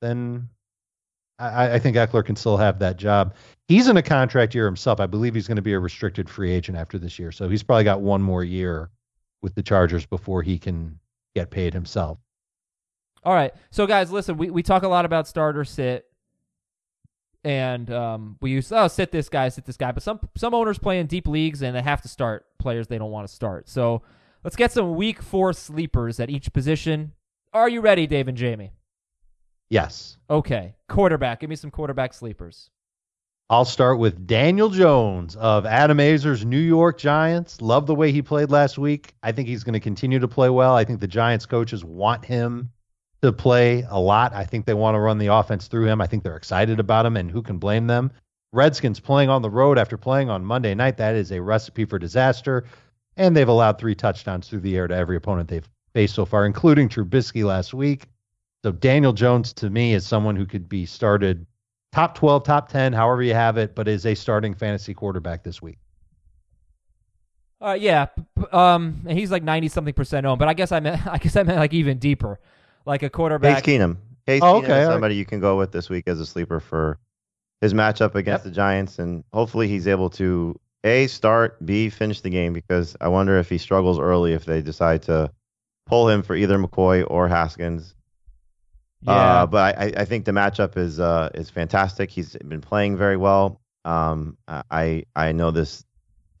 [0.00, 0.48] then
[1.38, 3.34] I, I think Ekeler can still have that job.
[3.68, 5.00] He's in a contract year himself.
[5.00, 7.62] I believe he's going to be a restricted free agent after this year, so he's
[7.62, 8.90] probably got one more year
[9.42, 10.98] with the Chargers before he can
[11.34, 12.18] get paid himself.
[13.24, 13.52] All right.
[13.70, 16.06] So guys, listen, we, we talk a lot about starter sit.
[17.42, 19.92] And um, we use oh sit this guy, sit this guy.
[19.92, 22.96] But some some owners play in deep leagues and they have to start players they
[22.96, 23.68] don't want to start.
[23.68, 24.00] So
[24.42, 27.12] let's get some week four sleepers at each position.
[27.52, 28.72] Are you ready, Dave and Jamie?
[29.68, 30.16] Yes.
[30.30, 30.74] Okay.
[30.88, 31.40] Quarterback.
[31.40, 32.70] Give me some quarterback sleepers.
[33.50, 37.60] I'll start with Daniel Jones of Adam Aizer's New York Giants.
[37.60, 39.14] Love the way he played last week.
[39.22, 40.74] I think he's going to continue to play well.
[40.74, 42.70] I think the Giants coaches want him
[43.24, 44.32] to play a lot.
[44.34, 46.00] I think they want to run the offense through him.
[46.00, 48.12] I think they're excited about him, and who can blame them?
[48.52, 50.96] Redskins playing on the road after playing on Monday night.
[50.96, 52.64] That is a recipe for disaster.
[53.16, 56.46] And they've allowed three touchdowns through the air to every opponent they've faced so far,
[56.46, 58.06] including Trubisky last week.
[58.62, 61.46] So Daniel Jones to me is someone who could be started
[61.92, 65.60] top 12, top 10, however you have it, but is a starting fantasy quarterback this
[65.60, 65.78] week.
[67.60, 68.06] Uh, yeah,
[68.52, 71.44] um, he's like ninety something percent owned, but I guess I meant I guess I
[71.44, 72.38] meant like even deeper,
[72.86, 73.62] like a quarterback.
[73.64, 73.78] Case.
[73.78, 73.96] Keenum.
[74.26, 76.58] Case Oh, okay, all is somebody you can go with this week as a sleeper
[76.60, 76.98] for
[77.60, 78.52] his matchup against Yep.
[78.52, 83.08] the Giants, and hopefully he's able to a start, b finish the game because I
[83.08, 85.30] wonder if he struggles early if they decide to
[85.86, 87.94] pull him for either McCoy or Haskins.
[89.02, 92.10] Yeah, Uh, but I, I think the matchup is uh, is fantastic.
[92.10, 93.60] He's been playing very well.
[93.84, 95.84] Um, I I know this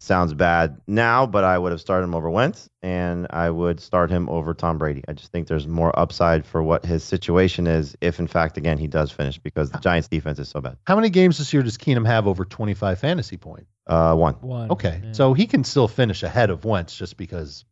[0.04, 4.10] sounds bad now, but I would have started him over Wentz, and I would start
[4.10, 5.02] him over Tom Brady.
[5.08, 8.78] I just think there's more upside for what his situation is if, in fact, again
[8.78, 10.76] he does finish because the Giants' defense is so bad.
[10.86, 13.70] How many games this year does Keenum have over 25 fantasy points?
[13.86, 14.34] Uh, one.
[14.34, 14.70] one.
[14.70, 15.12] Okay, Yeah.
[15.12, 17.64] so he can still finish ahead of Wentz just because.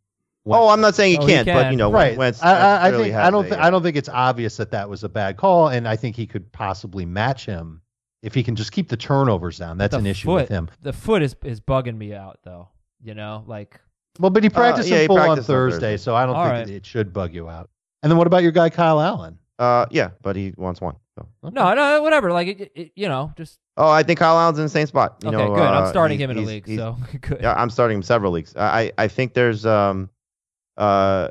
[0.44, 1.72] Oh, I'm not saying he Oh, can't, but can.
[1.72, 2.16] you know, right.
[2.18, 2.42] Wentz.
[2.42, 4.56] I, I, I think has I don't a, think uh, I don't think it's obvious
[4.56, 7.81] that that was a bad call, and I think he could possibly match him
[8.22, 9.78] if he can just keep the turnovers down.
[9.78, 10.68] That's The an issue foot, with him.
[10.80, 12.68] The foot is is bugging me out though.
[13.02, 13.80] You know, like
[14.20, 15.96] Well, but he practiced Uh, yeah, in he full on practiced on Thursday, Thursday.
[15.96, 16.68] so I don't All think right.
[16.68, 17.68] it, it should bug you out.
[18.02, 19.38] And then what about your guy Kyle Allen?
[19.58, 20.96] Uh, yeah, but he wants one.
[21.18, 21.28] So.
[21.50, 22.32] No, no, whatever.
[22.32, 25.16] Like, it, it, you know, just Oh, I think Kyle Allen's in the same spot.
[25.22, 25.36] You okay.
[25.36, 25.62] know, good.
[25.62, 27.40] I'm uh, starting he's- him in a league, so good.
[27.42, 28.54] Yeah, I'm starting him several leagues.
[28.56, 30.10] I I think there's um
[30.76, 31.28] uh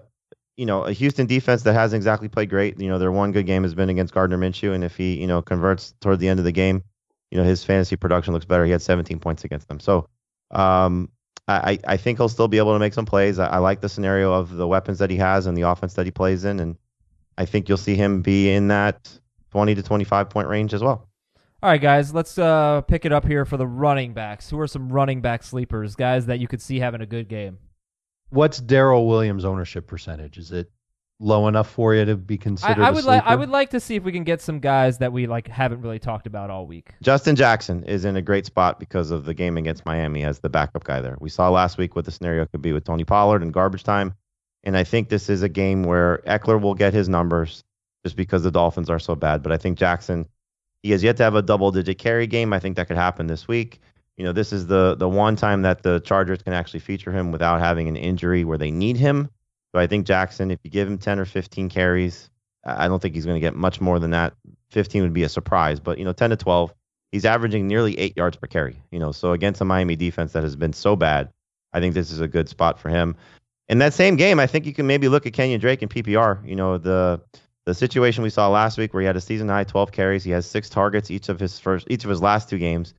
[0.61, 2.79] you know a Houston defense that hasn't exactly played great.
[2.79, 5.25] You know, their one good game has been against Gardner Minshew, and if he you
[5.25, 6.83] know converts toward the end of the game,
[7.31, 8.63] you know his fantasy production looks better.
[8.63, 10.07] He had 17 points against them, so
[10.51, 11.09] um
[11.47, 13.39] I I think he'll still be able to make some plays.
[13.39, 16.05] I, I like the scenario of the weapons that he has and the offense that
[16.05, 16.77] he plays in, and
[17.39, 19.09] I think you'll see him be in that
[19.49, 21.07] 20 to 25 point range as well.
[21.63, 24.51] All right, guys, let's uh, pick it up here for the running backs.
[24.51, 27.57] Who are some running back sleepers, guys that you could see having a good game?
[28.31, 30.37] What's Darrel Williams' ownership percentage?
[30.37, 30.71] Is it
[31.19, 32.81] low enough for you to be I, considered?
[32.81, 33.23] I a would like.
[33.25, 35.81] I would like to see if we can get some guys that we like haven't
[35.81, 36.93] really talked about all week.
[37.03, 40.49] Justin Jackson is in a great spot because of the game against Miami as the
[40.49, 41.17] backup guy there.
[41.19, 44.13] We saw last week what the scenario could be with Tony Pollard and garbage time.
[44.63, 47.63] And I think this is a game where Ekeler will get his numbers
[48.05, 49.43] just because the Dolphins are so bad.
[49.43, 50.27] But I think Jackson,
[50.83, 52.53] he has yet to have a double digit carry game.
[52.53, 53.79] I think that could happen this week.
[54.21, 57.31] You know, this is the the one time that the Chargers can actually feature him
[57.31, 59.31] without having an injury where they need him.
[59.71, 62.29] So I think Jackson, if you give him 10 or 15 carries,
[62.63, 64.33] I don't think he's going to get much more than that.
[64.69, 66.71] 15 would be a surprise, but you know, 10 to 12,
[67.11, 68.79] he's averaging nearly eight yards per carry.
[68.91, 71.31] You know, so against a Miami defense that has been so bad,
[71.73, 73.15] I think this is a good spot for him.
[73.69, 76.47] In that same game, I think you can maybe look at Kenyan Drake in PPR.
[76.47, 77.21] You know, the
[77.65, 80.29] the situation we saw last week where he had a season high 12 carries, he
[80.29, 82.93] has six targets each of his first each of his last two games.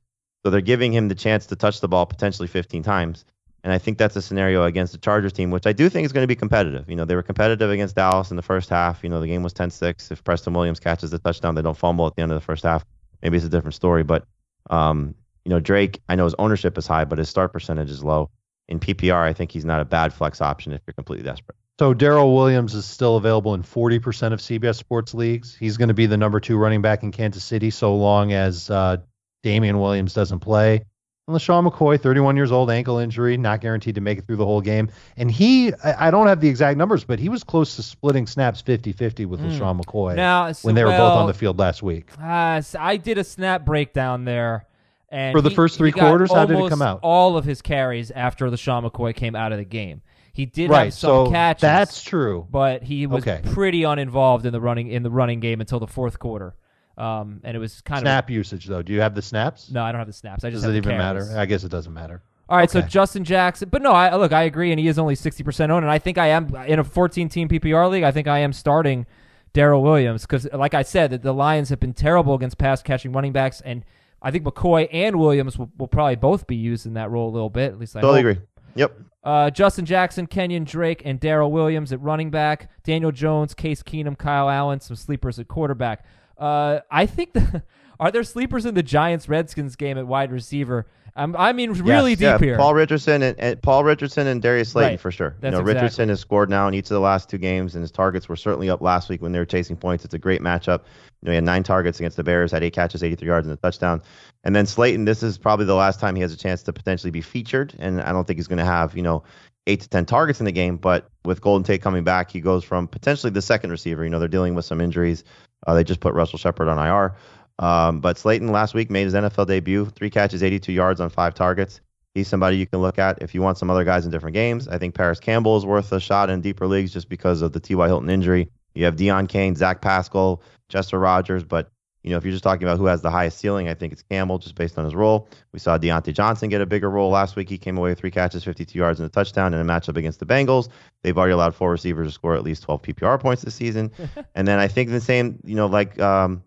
[0.44, 3.24] So they're giving him the chance to touch the ball potentially 15 times.
[3.64, 6.12] And I think that's a scenario against the Chargers team, which I do think is
[6.12, 6.90] going to be competitive.
[6.90, 9.04] You know, they were competitive against Dallas in the first half.
[9.04, 10.10] You know, the game was 10 6.
[10.10, 12.64] If Preston Williams catches the touchdown, they don't fumble at the end of the first
[12.64, 12.84] half.
[13.22, 14.02] Maybe it's a different story.
[14.02, 14.24] But,
[14.68, 18.02] um, you know, Drake, I know his ownership is high, but his start percentage is
[18.02, 18.30] low.
[18.68, 21.56] In PPR, I think he's not a bad flex option if you're completely desperate.
[21.78, 25.54] So Darrel Williams is still available in 40% of CBS Sports leagues.
[25.54, 28.70] He's going to be the number two running back in Kansas City so long as
[28.70, 28.98] uh,
[29.42, 30.84] Damien Williams doesn't play.
[31.28, 34.44] And LeSean McCoy, 31 years old, ankle injury, not guaranteed to make it through the
[34.44, 34.90] whole game.
[35.16, 38.26] And he, I I don't have the exact numbers, but he was close to splitting
[38.26, 41.58] snaps 50 50 with LeSean McCoy Now, so- when they were both on the field
[41.60, 42.10] last week.
[42.20, 44.66] Uh, s- I did a snap breakdown there.
[45.10, 47.00] And For the he- first three quarters, how did it come out?
[47.02, 50.00] All of his carries after LeSean McCoy came out of the game.
[50.32, 50.84] He did Right.
[50.84, 51.60] have some So catches.
[51.60, 52.46] that's true.
[52.50, 53.42] but he was Okay.
[53.52, 56.54] pretty uninvolved in the running in the running game until the fourth quarter.
[56.98, 58.82] Um, and it was kind of Snap usage, though.
[58.82, 59.70] Do you have the snaps?
[59.70, 60.44] no, I don't have the snaps.
[60.44, 61.28] I just Does have it the even carries.
[61.28, 61.40] matter?
[61.40, 62.22] I guess it doesn't matter.
[62.48, 65.14] All right, so Justin Jackson, but no, I look, I agree, and he is only
[65.14, 68.02] sixty percent owned, and I think I am in a fourteen team PPR league.
[68.02, 69.06] I think I am starting
[69.54, 73.12] Darrel Williams because, like I said, that the Lions have been terrible against pass catching
[73.12, 73.84] running backs, and
[74.20, 77.32] I think McCoy and Williams will, will probably both be used in that role a
[77.32, 77.72] little bit.
[77.72, 78.30] At least I Totally hope.
[78.32, 78.46] agree.
[78.74, 79.00] Yep.
[79.24, 82.70] Uh, Justin Jackson, Kenyan Drake, and Darrel Williams at running back.
[82.82, 86.04] Daniel Jones, Case Keenum, Kyle Allen, some sleepers at quarterback.
[86.42, 87.62] Uh, I think the,
[88.00, 90.86] are there sleepers in the Giants Redskins game at wide receiver?
[91.14, 92.18] Um, I mean, really Yes.
[92.20, 92.56] deep yeah, here.
[92.56, 95.00] Paul Richardson and, and Paul Richardson and Darius Slayton Right.
[95.00, 95.36] for sure.
[95.40, 95.74] That's you know, exactly.
[95.74, 98.36] Richardson has scored now in each of the last two games, and his targets were
[98.36, 100.06] certainly up last week when they were chasing points.
[100.06, 100.80] It's a great matchup.
[101.20, 103.52] You know, he had nine targets against the Bears, had eight catches, 83 yards, and
[103.52, 104.02] a touchdown.
[104.44, 107.10] And then Slayton, this is probably the last time he has a chance to potentially
[107.10, 109.22] be featured, and I don't think he's going to have you know
[109.66, 110.76] eight to ten targets in the game.
[110.76, 114.04] But with Golden Tate coming back, he goes from potentially the second receiver.
[114.04, 115.24] You know, they're dealing with some injuries.
[115.66, 117.14] Uh, they just put Russell Shepard on IR.
[117.58, 121.34] Um, but Slayton last week made his NFL debut, three catches, 82 yards on five
[121.34, 121.80] targets.
[122.14, 124.68] He's somebody you can look at if you want some other guys in different games.
[124.68, 127.60] I think Parris Campbell is worth a shot in deeper leagues just because of the
[127.60, 127.86] T.Y.
[127.86, 128.50] Hilton injury.
[128.74, 131.70] You have Deon Cain, Zach Pascal, Chester Rogers, but
[132.02, 134.02] you know if you're just talking about who has the highest ceiling, I think it's
[134.02, 135.28] Campbell just based on his role.
[135.52, 137.48] We saw Diontae Johnson get a bigger role last week.
[137.48, 140.20] He came away with three catches, 52 yards, and a touchdown in a matchup against
[140.20, 140.68] the Bengals.
[141.02, 143.90] They've already allowed four receivers to score at least 12 PPR points this season.
[144.34, 146.42] and then I think the same, you know, like um,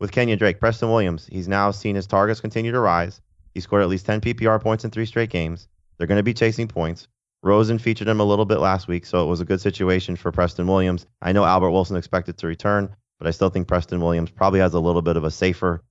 [0.00, 3.20] with Kenyan Drake, Preston Williams, he's now seen his targets continue to rise.
[3.54, 5.68] He scored at least 10 PPR points in three straight games.
[5.96, 7.08] They're going to be chasing points.
[7.42, 10.32] Rosen featured him a little bit last week, so it was a good situation for
[10.32, 11.06] Preston Williams.
[11.22, 14.74] I know Albert Wilson expected to return, but I still think Preston Williams probably has
[14.74, 15.82] a little bit of a safer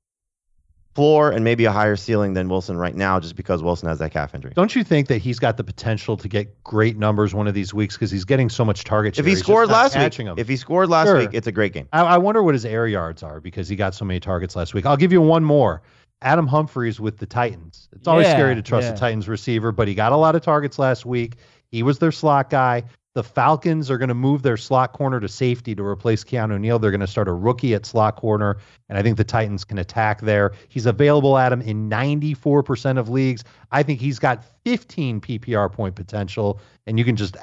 [0.94, 4.12] floor and maybe a higher ceiling than Wilson right now, just because Wilson has that
[4.12, 4.54] calf injury.
[4.56, 7.74] Don't you think that he's got the potential to get great numbers one of these
[7.74, 9.22] weeks because he's getting so much target share?
[9.24, 10.36] If he he's scored last week, catching 'em.
[10.40, 11.18] if he scored last Sure.
[11.18, 11.90] week, it's a great game.
[11.92, 14.74] I, I wonder what his air yards are because he got so many targets last
[14.74, 14.86] week.
[14.86, 15.82] I'll give you one more.
[16.22, 17.90] Adam Humphries with the Titans.
[17.94, 18.94] It's always Yeah, scary to trust yeah.
[18.94, 21.36] a Titans receiver, but he got a lot of targets last week.
[21.72, 22.84] He was their slot guy.
[23.15, 26.80] The Falcons are going to move their slot corner to safety to replace Keanu Neal.
[26.80, 28.58] They're going to start a rookie at slot corner,
[28.89, 30.51] and I think the Titans can attack there.
[30.67, 33.45] He's available, Adam, in 94% of leagues.
[33.71, 37.38] I think he's got 15 PPR point potential, and you can just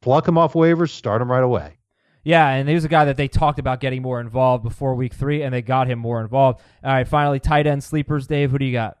[0.00, 1.76] pluck him off waivers, start him right away.
[2.22, 5.14] Yeah, and he was a guy that they talked about getting more involved before week
[5.14, 6.60] three, and they got him more involved.
[6.84, 8.28] All right, finally, tight end sleepers.
[8.28, 8.98] Dave, who do you got?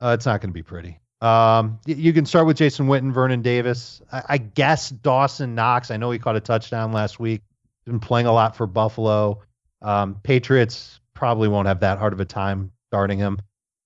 [0.00, 0.99] Uh, it's not going to be pretty.
[1.20, 4.00] Um, you can start with Jason Witten, Vernon Davis.
[4.10, 5.90] I, I guess Dawson Knox.
[5.90, 7.42] I know he caught a touchdown last week.
[7.84, 9.42] Been playing a lot for Buffalo.
[9.82, 13.38] Um, Patriots probably won't have that hard of a time starting him.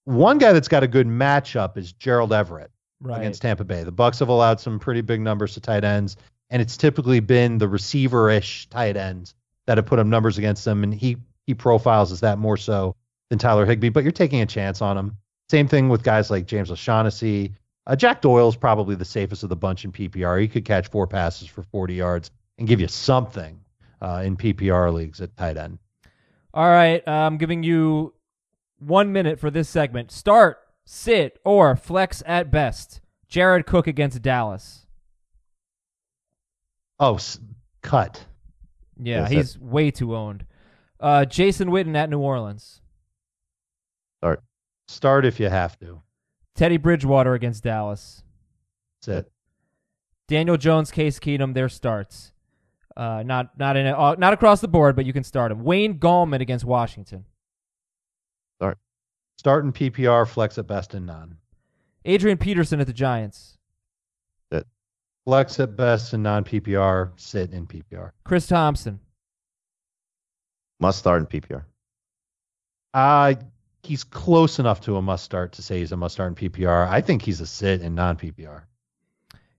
[0.04, 2.70] One guy that's got a good matchup is Gerald Everett
[3.00, 3.18] Right.
[3.18, 3.82] against Tampa Bay.
[3.84, 6.16] The Bucs have allowed some pretty big numbers to tight ends,
[6.50, 9.34] and it's typically been the receiver-ish tight ends
[9.66, 11.16] that have put up numbers against them, and he
[11.46, 12.96] he profiles as that more so
[13.28, 13.90] than Tyler Higbee.
[13.90, 15.16] But you're taking a chance on him.
[15.50, 17.54] Same thing with guys like James O'Shaughnessy.
[17.86, 20.40] Uh, Jack Doyle's probably the safest of the bunch in PPR.
[20.40, 23.60] He could catch four passes for 40 yards and give you something
[24.00, 25.78] uh, in PPR leagues at tight end.
[26.54, 28.14] All right, I'm giving you
[28.78, 30.12] one minute for this segment.
[30.12, 33.00] Start, sit, or flex at best.
[33.28, 34.86] Jared Cook against Dallas.
[37.00, 37.40] Oh, s-
[37.82, 38.24] cut.
[39.02, 40.46] Yeah, Yes, he's way too owned.
[41.00, 42.80] Uh, Jason Witten at New Orleans.
[44.88, 46.00] Start if you have to.
[46.54, 48.22] Teddy Bridgewater against Dallas.
[49.00, 49.32] That's it.
[50.28, 52.32] Daniel Jones, Case Keenum, their starts.
[52.96, 55.64] Uh, not not in a, uh, not across the board, but you can start him.
[55.64, 57.24] Wayne Gallman against Washington.
[59.44, 61.36] Start in PPR, flex at best and none.
[62.04, 63.58] Adrian Peterson at the Giants.
[64.52, 64.66] Sit.
[65.26, 68.12] Flex at best and non PPR, sit in PPR.
[68.24, 69.00] Chris Thompson.
[70.80, 71.64] Must start in PPR.
[72.92, 73.34] Uh,
[73.86, 76.88] he's close enough to a must start to say he's a must start in PPR.
[76.88, 78.62] I think he's a sit in non PPR.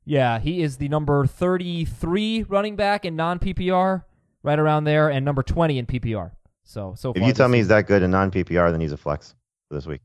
[0.06, 4.04] Yeah, he is the number 33 running back in non PPR,
[4.44, 6.32] right around there, and number 20 in PPR.
[6.64, 8.82] So so If far you tell this me he's that good in non PPR, then
[8.82, 9.34] he's a flex
[9.70, 10.02] for this week.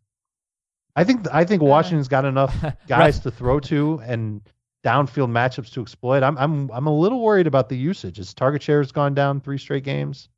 [0.96, 2.74] I think I think Washington's got enough Right.
[2.86, 4.40] guys to throw to and
[4.84, 6.22] downfield matchups to exploit.
[6.22, 8.16] I'm I'm I'm a little worried about the usage.
[8.16, 10.28] His target share has gone down three straight games.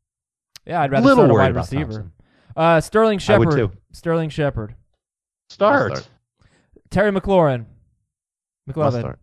[0.67, 1.85] yeah, I'd rather little start a wide receiver.
[1.85, 2.13] Thompson.
[2.57, 3.73] Uh, Sterling I would Shepard.
[3.73, 3.79] too.
[3.93, 4.75] Sterling Shepard.
[5.51, 5.97] Start.
[5.99, 6.09] start.
[6.91, 7.67] Terry McLaurin.
[8.67, 9.01] Must McLovin.
[9.01, 9.19] start.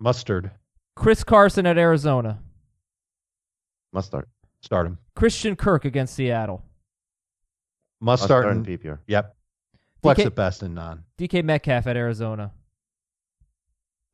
[0.00, 0.50] Mustard.
[0.96, 2.40] Chris Carson at Arizona.
[3.92, 4.28] Must start.
[4.62, 4.98] Start him.
[5.14, 6.62] Christian Kirk against Seattle.
[8.00, 8.42] Must Must start.
[8.44, 8.98] start in, in PPR.
[9.06, 9.34] yep.
[10.02, 11.04] Flex DK at best and non.
[11.18, 12.52] DK Metcalf at Arizona.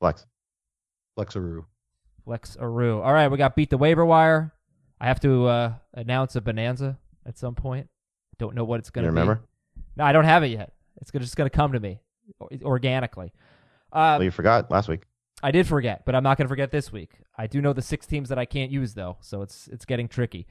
[0.00, 0.24] Flex.
[1.18, 1.64] Flexaroo.
[2.24, 3.00] Flex Aru.
[3.02, 4.52] All right, we got beat the waiver wire.
[5.00, 7.88] I have to uh, announce a bonanza at some point.
[8.38, 9.14] Don't know what it's going to be.
[9.14, 9.42] remember?
[9.96, 10.72] No, I don't have it yet.
[11.00, 12.00] It's just going to come to me
[12.62, 13.32] organically.
[13.92, 15.02] Uh, well, you forgot last week.
[15.42, 17.10] I did forget, but I'm not going to forget this week.
[17.36, 20.08] I do know the six teams that I can't use though, so it's it's getting
[20.08, 20.46] tricky.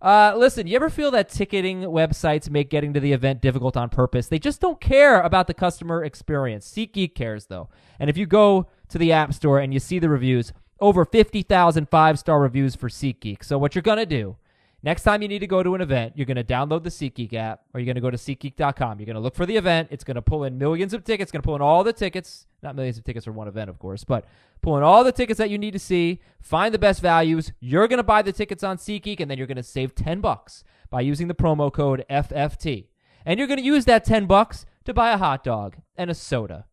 [0.00, 3.88] Uh, listen, you ever feel that ticketing websites make getting to the event difficult on
[3.88, 4.28] purpose?
[4.28, 6.70] They just don't care about the customer experience.
[6.70, 10.08] SeatGeek cares though, and if you go to the App Store and you see the
[10.08, 13.44] reviews, over 50,000 five star reviews for SeatGeek.
[13.44, 14.36] So what you're gonna do
[14.82, 17.34] Next time you need to go to an event, you're going to download the SeatGeek
[17.34, 19.00] app or you're going to go to SeatGeek.com.
[19.00, 19.88] You're going to look for the event.
[19.90, 21.32] It's going to pull in millions of tickets.
[21.32, 23.80] Going to pull in all the tickets, not millions of tickets for one event, of
[23.80, 24.24] course, but
[24.62, 27.50] pull in all the tickets that you need to see, find the best values.
[27.58, 30.20] You're going to buy the tickets on SeatGeek and then you're going to save 10
[30.20, 32.86] bucks by using the promo code FFT.
[33.26, 36.14] And you're going to use that 10 bucks to buy a hot dog and a
[36.14, 36.66] soda.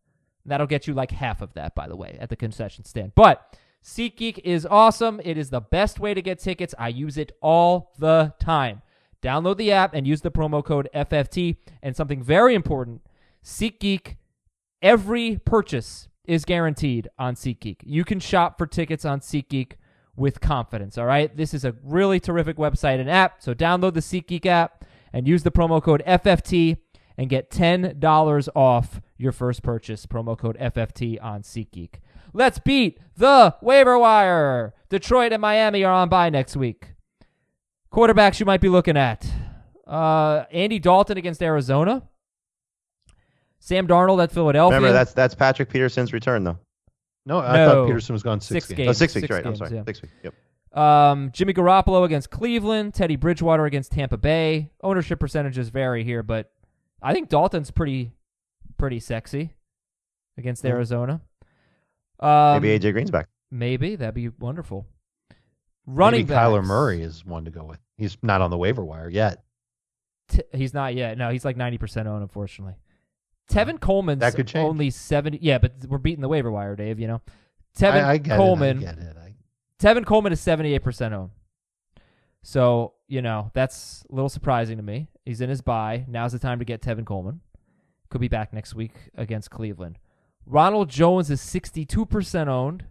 [0.44, 3.12] That'll get you like half of that, by the way, at the concession stand.
[3.16, 5.20] But SeatGeek is awesome.
[5.22, 6.74] It is the best way to get tickets.
[6.76, 8.82] I use it all the time.
[9.22, 11.58] Download the app and use the promo code FFT.
[11.84, 13.02] And something very important
[13.44, 14.16] SeatGeek,
[14.82, 17.76] every purchase is guaranteed on SeatGeek.
[17.84, 19.74] You can shop for tickets on SeatGeek
[20.16, 21.34] with confidence, all right?
[21.36, 23.40] This is a really terrific website and app.
[23.40, 26.78] So download the SeatGeek app and use the promo code FFT
[27.16, 30.06] and get $10 off your first purchase.
[30.06, 32.00] Promo code FFT on SeatGeek.
[32.36, 34.74] Let's beat the waiver wire.
[34.90, 36.92] Detroit and Miami are on by next week.
[37.90, 39.26] Quarterbacks you might be looking at.
[39.86, 42.02] Uh, Andy Dalton against Arizona.
[43.58, 44.76] Sam Darnold at Philadelphia.
[44.76, 46.58] Remember, that's that's Patrick Peterson's return, though.
[47.24, 47.70] No, I No.
[47.70, 48.76] thought Peterson was gone six, Six games.
[48.76, 48.88] games.
[48.88, 49.46] Oh, six weeks, six right?
[49.46, 49.84] I'm sorry, yeah.
[49.84, 50.14] six weeks.
[50.22, 50.34] Yep.
[50.78, 54.70] Um, Jimmy Garoppolo against Cleveland, Teddy Bridgewater against Tampa Bay.
[54.82, 56.52] Ownership percentages vary here, but
[57.02, 58.12] I think Dalton's pretty
[58.76, 59.54] pretty sexy
[60.36, 60.66] against.
[60.66, 61.22] Arizona.
[62.20, 63.28] Um, Maybe AJ Green's back.
[63.50, 64.86] maybe that'd be wonderful.
[65.86, 66.64] Running Maybe Kyler.
[66.64, 67.78] Murray is one to go with.
[67.96, 69.44] He's not on the waiver wire yet.
[70.28, 71.16] T- he's not yet.
[71.16, 72.74] No, he's like ninety percent owned, unfortunately.
[73.50, 74.66] Tevin Coleman's That could change.
[74.68, 75.38] only seventy.
[75.40, 76.98] Yeah, but we're beating the waiver wire, Dave.
[76.98, 77.22] You know,
[77.78, 78.82] Tevin I, I get Coleman.
[78.82, 78.88] it.
[78.88, 79.16] I get it.
[79.16, 79.34] I,
[79.80, 81.30] Tevin Coleman is 78% owned.
[82.42, 85.08] So, you know, that's a little surprising to me.
[85.24, 86.04] He's in his bye.
[86.08, 87.40] Now's the time to get Tevin Coleman.
[88.08, 89.98] Could be back next week against Cleveland.
[90.46, 92.84] Ronald Jones is 62% owned.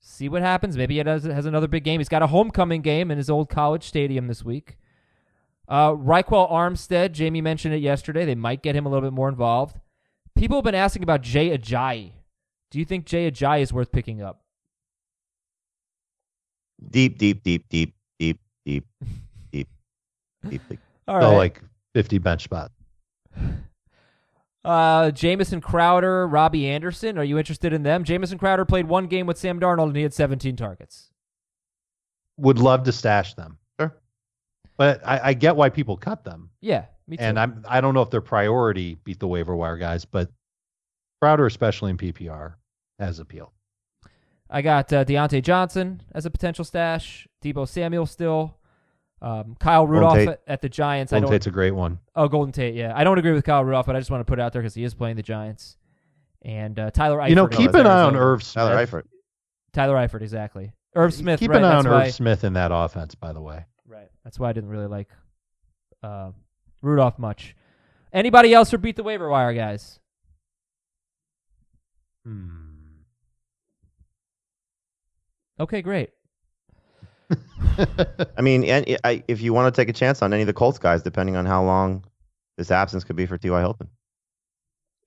[0.00, 0.76] See what happens.
[0.76, 2.00] Maybe he has, has another big game.
[2.00, 4.76] He's got a homecoming game in his old college stadium this week.
[5.66, 8.24] Uh, Ryquell Armstead, Jamie mentioned it yesterday.
[8.24, 9.78] They might get him a little bit more involved.
[10.36, 12.12] People have been asking about Jay Ajayi.
[12.70, 14.42] Do you think Jay Ajayi is worth picking up?
[16.90, 18.86] Deep, deep, deep, deep, deep, deep,
[19.52, 19.68] deep,
[20.48, 20.78] deeply.
[21.08, 21.60] All So like
[21.94, 22.70] 50 bench spot.
[24.68, 27.16] Uh, Jamison Crowder, Robbie Anderson.
[27.16, 28.04] Are you interested in them?
[28.04, 31.10] Jamison Crowder played one game with Sam Darnold and he had 17 targets.
[32.36, 33.56] Would love to stash them.
[33.80, 33.96] Sure.
[34.76, 36.50] But I, I get why people cut them.
[36.60, 37.22] Yeah, me too.
[37.22, 40.30] And I'm I don't know if their priority beat the waiver wire guys, but
[41.22, 42.54] Crowder, especially in PPR,
[42.98, 43.54] has appeal.
[44.50, 47.26] I got uh, Diontae Johnson as a potential stash.
[47.42, 48.57] Deebo Samuel still.
[49.20, 51.12] Um, Kyle Rudolph at, at the Giants.
[51.12, 51.32] I Golden don't.
[51.32, 51.98] Tate's a great one.
[52.14, 52.74] Oh, Golden Tate.
[52.74, 54.52] Yeah, I don't agree with Kyle Rudolph, but I just want to put it out
[54.52, 55.76] there because he is playing the Giants.
[56.42, 57.28] And uh, Tyler Eifert.
[57.30, 58.18] you know, keep an eye on Arizona.
[58.18, 58.64] Irv Smith.
[58.64, 59.02] Tyler Eifert.
[59.72, 60.72] Tyler Eifert, exactly.
[60.94, 61.40] Irv Smith.
[61.40, 63.64] Keep right, an eye that's on why, Irv Smith in that offense, by the way.
[63.86, 64.08] Right.
[64.22, 65.08] That's why I didn't really like
[66.02, 66.30] uh,
[66.80, 67.56] Rudolph much.
[68.12, 69.98] Anybody else for beat the waiver wire, guys?
[72.24, 72.68] Hmm.
[75.60, 76.10] Okay, great.
[78.36, 80.52] I mean, and I, if you want to take a chance on any of the
[80.52, 82.04] Colts guys, depending on how long
[82.56, 83.60] this absence could be for T.Y.
[83.60, 83.88] Hilton.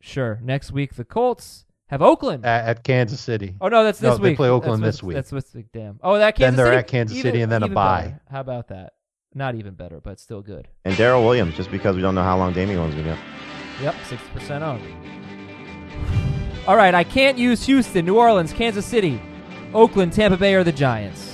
[0.01, 0.39] Sure.
[0.41, 2.45] Next week the Colts have Oakland.
[2.45, 3.55] at, at Kansas City.
[3.61, 4.22] Oh no, that's No, week.
[4.22, 5.15] they play Oakland That's this week.
[5.15, 5.65] That's this week.
[5.74, 5.99] Damn.
[6.01, 6.38] Oh, that Kansas.
[6.38, 6.45] City.
[6.45, 6.78] Then they're City?
[6.78, 8.01] at Kansas Even- City and then a bye.
[8.03, 8.22] better.
[8.32, 8.93] How about that?
[9.34, 10.67] Not even better, but still good.
[10.84, 13.22] And Darrel Williams, just because we don't know how long Damien Williams is going to
[13.24, 13.84] get.
[13.84, 14.82] Yep, sixty percent owned.
[16.67, 19.22] All right, I can't use Houston, New Orleans, Kansas City,
[19.74, 21.30] Oakland, Tampa Bay, or the Giants.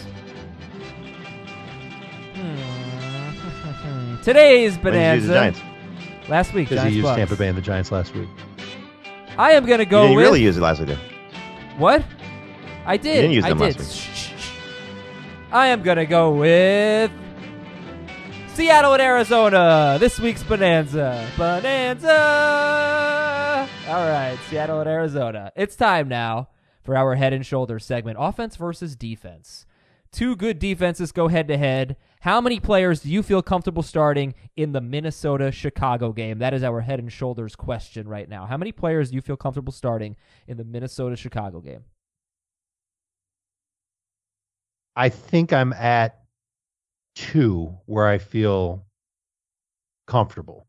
[4.28, 5.28] Today's you bonanza.
[5.28, 5.62] the Giants?
[6.28, 7.16] Last week, Because Giants he used Bucs.
[7.16, 8.28] Tampa Bay and the Giants last week.
[9.38, 10.90] I am gonna go didn't with really used it last week.
[10.90, 11.00] then.
[11.78, 12.04] what?
[12.86, 13.22] I did.
[13.22, 13.78] didn't use I them did.
[13.78, 13.88] last week.
[13.88, 14.52] Shh, shh, shh.
[15.50, 17.10] I am gonna go with
[18.54, 19.96] Seattle and Arizona.
[19.98, 21.26] This week's bonanza.
[21.38, 22.10] Bonanza.
[23.88, 25.54] All right, Seattle and Arizona.
[25.56, 26.50] It's time now
[26.84, 29.66] for our head and shoulders segment: offense versus defense.
[30.12, 31.96] Two good defenses go head to head.
[32.20, 36.40] How many players do you feel comfortable starting in the Minnesota Chicago game?
[36.40, 38.46] That is our head and shoulders question right now.
[38.46, 40.16] How many players do you feel comfortable starting
[40.48, 41.84] in the Minnesota Chicago game?
[44.96, 46.20] I think I'm at
[47.16, 48.86] two where I feel
[50.08, 50.68] comfortable.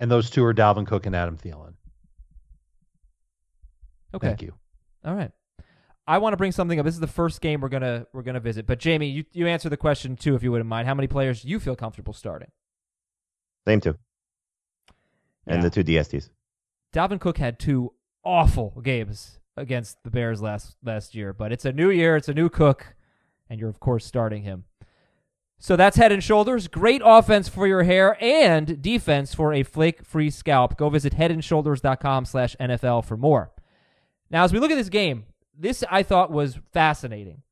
[0.00, 1.74] And those two are Dalvin Cook and Adam Thielen.
[4.12, 4.26] Okay.
[4.26, 4.54] Thank you.
[5.04, 5.30] All right.
[6.06, 6.84] I want to bring something up.
[6.84, 8.66] This is the first game we're gonna we're gonna visit.
[8.66, 10.88] But Jamie, you, you answer the question too, if you wouldn't mind.
[10.88, 12.50] How many players do you feel comfortable starting?
[13.66, 13.96] Same two.
[15.46, 15.68] And Yeah.
[15.68, 16.30] the two DSTs.
[16.92, 17.92] Dalvin Cook had two
[18.24, 22.34] awful games against the Bears last last year, but it's a new year, it's a
[22.34, 22.94] new Cook,
[23.48, 24.64] and you're of course starting him.
[25.58, 26.66] So that's head and shoulders.
[26.66, 30.76] Great offense for your hair and defense for a flake-free scalp.
[30.76, 33.52] Go visit headandshoulders.com slash NFL for more.
[34.28, 35.24] Now, as we look at this game,
[35.56, 37.42] this I thought was fascinating.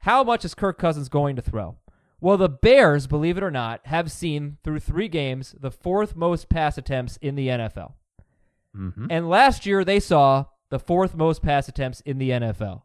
[0.00, 1.76] How much is Kirk Cousins going to throw?
[2.20, 6.48] Well, the Bears, believe it or not, have seen through three games the fourth most
[6.48, 7.92] pass attempts in the NFL.
[8.76, 9.06] Mm-hmm.
[9.10, 12.82] And last year they saw the fourth most pass attempts in the NFL.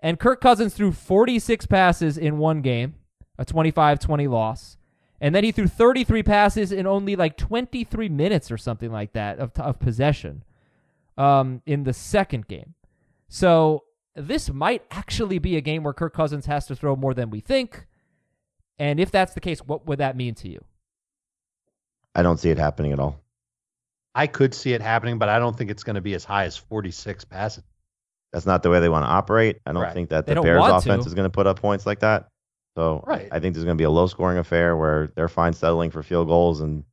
[0.00, 2.94] And Kirk Cousins threw 46 passes in one game,
[3.38, 4.76] a 25 20 loss.
[5.20, 9.38] And then he threw 33 passes in only like 23 minutes or something like that
[9.38, 10.42] of, of possession
[11.16, 12.74] um, in the second game.
[13.32, 17.30] So this might actually be a game where Kirk Cousins has to throw more than
[17.30, 17.86] we think.
[18.78, 20.62] And if that's the case, what would that mean to you?
[22.14, 23.18] I don't see it happening at all.
[24.14, 26.44] I could see it happening, but I don't think it's going to be as high
[26.44, 27.64] as 46 passes.
[28.34, 29.60] That's not the way they want to operate.
[29.64, 29.94] I don't Right.
[29.94, 31.08] think that the Bears offense to.
[31.08, 32.28] is going to put up points like that.
[32.76, 33.28] So Right.
[33.32, 36.02] I think there's going to be a low scoring affair where they're fine settling for
[36.02, 36.84] field goals and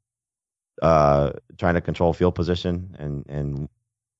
[0.82, 2.96] uh, trying to control field position.
[2.98, 3.70] And, and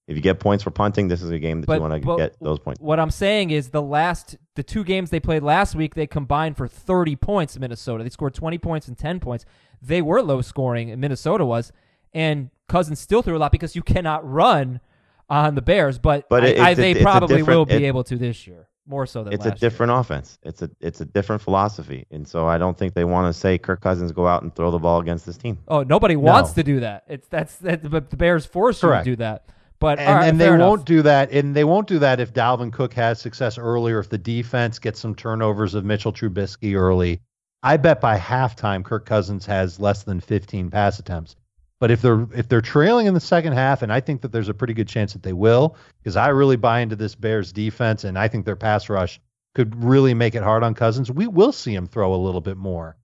[0.10, 2.18] if you get points for punting, this is a game that But- you want to
[2.18, 2.82] get those points.
[2.82, 6.57] What I'm saying is the last the two games they played last week, they combined
[6.57, 8.03] for 30 points in Minnesota.
[8.03, 9.45] They scored 20 points and 10 points.
[9.82, 11.72] They were low scoring, Minnesota was,
[12.14, 14.82] and Cousins still threw a lot because you cannot run
[15.30, 17.76] on the Bears, but, But I, it- I, it's they it's a probably will be
[17.76, 19.70] it- able to this year, more so than It's a last year.
[19.70, 20.39] different offense.
[20.41, 23.60] It's a it's a different philosophy, and so I don't think they want to say
[23.60, 25.60] Kirk Cousins go out and throw the ball against this team.
[25.68, 26.53] Oh, nobody wants No.
[26.55, 27.03] to do that.
[27.07, 29.45] It's that's that, but the Bears force you to do that.
[29.80, 30.59] But And, right, and they enough.
[30.59, 31.32] won't do that.
[31.32, 34.80] And they won't do that if Dalvin Cook has success early or if the defense
[34.80, 37.21] gets some turnovers of Mitchell Trubisky early.
[37.63, 41.36] I bet by halftime, Kirk Cousins has less than 15 pass attempts.
[41.80, 44.49] But if they're if they're trailing in the second half, and I think that there's
[44.49, 48.03] a pretty good chance that they will, because I really buy into this Bears defense,
[48.03, 49.21] and I think their pass rush
[49.55, 51.09] could really make it hard on Cousins.
[51.09, 52.97] We will see him throw a little bit more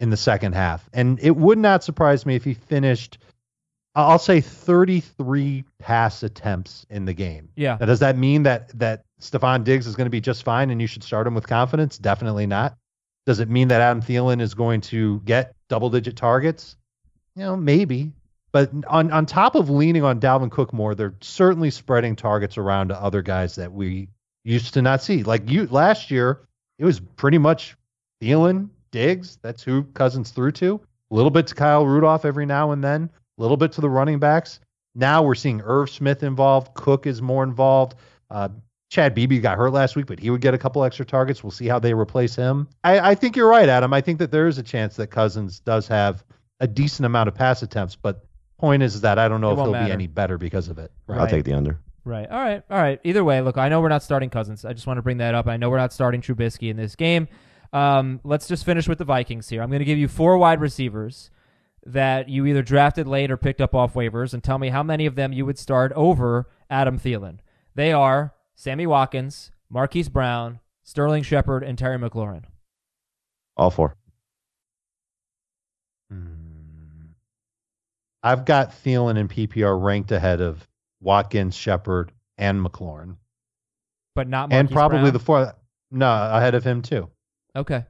[0.00, 3.18] in the second half, and it would not surprise me if he finished.
[3.94, 7.50] I'll say 33 pass attempts in the game.
[7.56, 7.76] Yeah.
[7.78, 10.80] Now, does that mean that that Stefon Diggs is going to be just fine and
[10.80, 11.98] you should start him with confidence?
[11.98, 12.76] Definitely not.
[13.26, 16.76] Does it mean that Adam Thielen is going to get double digit targets?
[17.36, 18.12] You know, maybe.
[18.50, 22.88] But on on top of leaning on Dalvin Cook more, they're certainly spreading targets around
[22.88, 24.08] to other guys that we
[24.44, 25.22] used to not see.
[25.22, 26.40] Like you last year,
[26.78, 27.76] it was pretty much
[28.22, 29.38] Thielen, Diggs.
[29.42, 30.80] That's who Cousins threw to.
[31.10, 33.10] A little bit to Kyle Rudolph every now and then.
[33.38, 34.60] A little bit to the running backs.
[34.94, 36.74] Now we're seeing Irv Smith involved.
[36.74, 37.94] Cook is more involved.
[38.30, 38.48] Uh,
[38.90, 41.42] Chad Beebe got hurt last week, but he would get a couple extra targets.
[41.42, 42.68] We'll see how they replace him.
[42.84, 43.92] I, I think you're right, Adam.
[43.94, 46.22] I think that there is a chance that Cousins does have
[46.60, 48.26] a decent amount of pass attempts, but
[48.58, 49.86] point is that I don't know It if won't he'll matter.
[49.86, 50.92] be any better because of it.
[51.06, 51.18] Right.
[51.20, 51.78] I'll take the under.
[52.04, 52.28] Right.
[52.30, 52.62] All right.
[52.70, 53.00] All right.
[53.02, 54.64] Either way, look, I know we're not starting Cousins.
[54.66, 55.46] I just want to bring that up.
[55.46, 57.28] I know we're not starting Trubisky in this game.
[57.72, 59.62] Um, let's just finish with the Vikings here.
[59.62, 61.30] I'm going to give you four wide receivers
[61.84, 65.06] that you either drafted late or picked up off waivers, and tell me how many
[65.06, 67.38] of them you would start over Adam Thielen.
[67.74, 72.44] They are Sammy Watkins, Marquise Brown, Sterling Shepard, and Terry McLaurin.
[73.56, 73.96] All four.
[76.10, 76.26] Hmm.
[78.22, 80.68] I've got Thielen and PPR ranked ahead of
[81.00, 83.16] Watkins, Shepard, and McLaurin,
[84.14, 85.12] But not Marquise and probably Brown?
[85.12, 85.54] the four.
[85.90, 87.10] No, ahead of him too.
[87.56, 87.84] Okay.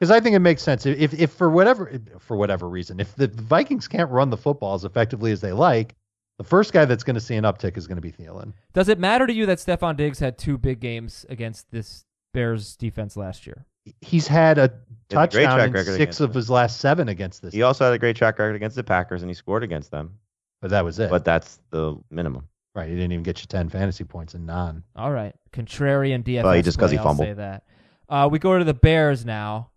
[0.00, 0.86] Because I think it makes sense.
[0.86, 4.84] If if for whatever for whatever reason, if the Vikings can't run the football as
[4.84, 5.94] effectively as they like,
[6.38, 8.54] the first guy that's going to see an uptick is going to be Thielen.
[8.72, 12.76] Does it matter to you that Stefon Diggs had two big games against this Bears
[12.76, 13.66] defense last year?
[14.00, 14.72] He's had a
[15.10, 16.38] He had a great touchdown track in six of them.
[16.38, 17.52] his last seven against this.
[17.52, 20.14] He also had a great track record against the Packers, and he scored against them.
[20.62, 21.10] but that was it.
[21.10, 22.48] But that's the minimum.
[22.74, 24.82] right, he didn't even get you ten fantasy points in non.
[24.96, 26.44] All right, contrarian DFS.
[26.44, 27.26] Well, he- just 'cause he play, I'll fumbled.
[27.28, 27.64] say that.
[28.08, 29.70] Uh, we go to the Bears now,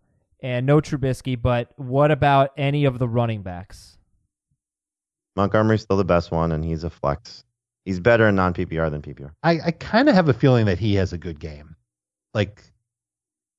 [0.44, 1.42] and no Trubisky.
[1.42, 3.98] But what about any of the running backs?
[5.36, 7.44] Montgomery's still the best one, and he's a flex.
[7.86, 9.32] He's better in non PPR than PPR.
[9.42, 11.76] I, I kind of have a feeling that he has a good game.
[12.34, 12.64] Like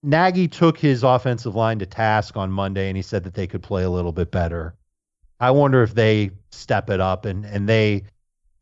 [0.03, 3.63] Nagy took his offensive line to task on Monday and he said that they could
[3.63, 4.75] play a little bit better.
[5.41, 8.05] I wonder if they step it up and, and they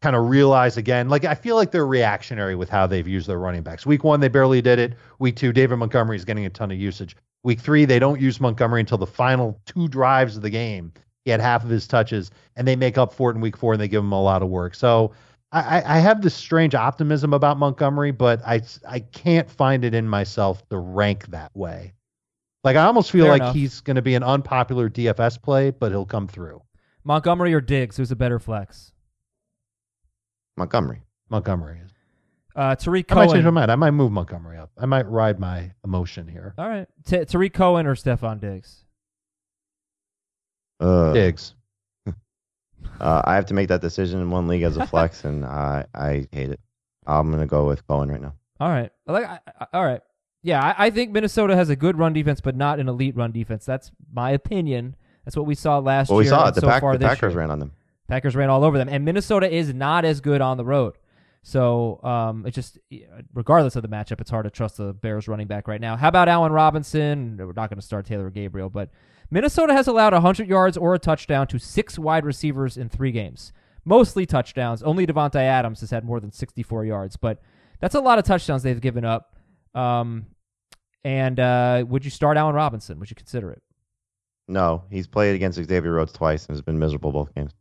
[0.02, 1.08] kind of realize again.
[1.08, 3.86] Like I feel like they're reactionary with how they've used their running backs.
[3.86, 4.94] Week one, they barely did it.
[5.18, 7.16] Week two, David Montgomery is getting a ton of usage.
[7.44, 10.92] Week three, they don't use Montgomery until the final two drives of the game.
[11.24, 13.72] He had half of his touches, and they make up for it in week four,
[13.72, 14.74] and they give him a lot of work.
[14.74, 15.12] So
[15.52, 19.94] I, I- I have this strange optimism about Montgomery, but I I can't find it
[19.94, 21.92] in myself to rank that way.
[22.64, 23.54] Like I almost feel Fair like enough.
[23.56, 26.62] he's going to be an unpopular DFS play, but he'll come through.
[27.04, 27.96] Montgomery or Diggs?
[27.96, 28.92] Who's a better flex?
[30.56, 31.02] Montgomery.
[31.28, 31.91] Montgomery is.
[32.54, 33.70] Uh, Tarik I might change my mind.
[33.70, 34.70] I might move Montgomery up.
[34.78, 36.54] I might ride my emotion here.
[36.58, 38.84] All right, T- Tarik Cohen or Stefon Diggs?
[40.80, 41.54] Uh, Diggs.
[43.00, 45.86] uh, I have to make that decision in one league as a flex, and I
[45.94, 46.60] I hate it.
[47.06, 48.34] I'm gonna go with Cohen right now.
[48.60, 48.90] All right.
[49.06, 50.00] Like, I, I, all right.
[50.42, 53.32] yeah, I, I think Minnesota has a good run defense, but not an elite run
[53.32, 53.64] defense.
[53.64, 54.94] That's my opinion.
[55.24, 56.30] That's what we saw last Well, we year.
[56.30, 56.54] saw it.
[56.54, 57.40] The, so Pack- far the Packers year.
[57.40, 57.72] ran on them.
[58.08, 60.94] Packers ran all over them, and Minnesota is not as good on the road.
[61.42, 62.78] So um, it just,
[63.34, 65.96] regardless of the matchup, it's hard to trust the Bears running back right now.
[65.96, 67.36] How about Allen Robinson?
[67.36, 68.90] We're not going to start Taylor Gabriel, but
[69.30, 73.52] Minnesota has allowed 100 yards or a touchdown to six wide receivers in three games,
[73.84, 74.82] mostly touchdowns.
[74.84, 77.40] Only Davante Adams has had more than 64 yards, but
[77.80, 79.34] that's a lot of touchdowns they've given up.
[79.74, 80.26] Um,
[81.02, 83.00] and uh, would you start Allen Robinson?
[83.00, 83.62] Would you consider it?
[84.46, 87.52] No, he's played against Xavier Rhodes twice and has been miserable both games.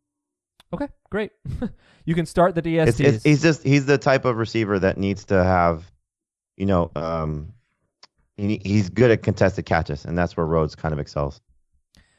[0.73, 1.31] Okay, great.
[2.05, 2.87] you can start the DSTs.
[2.87, 5.83] It's, it's, he's just he's the type of receiver that needs to have,
[6.55, 7.53] you know, um,
[8.37, 11.41] he, he's good at contested catches, and that's where Rhodes kind of excels,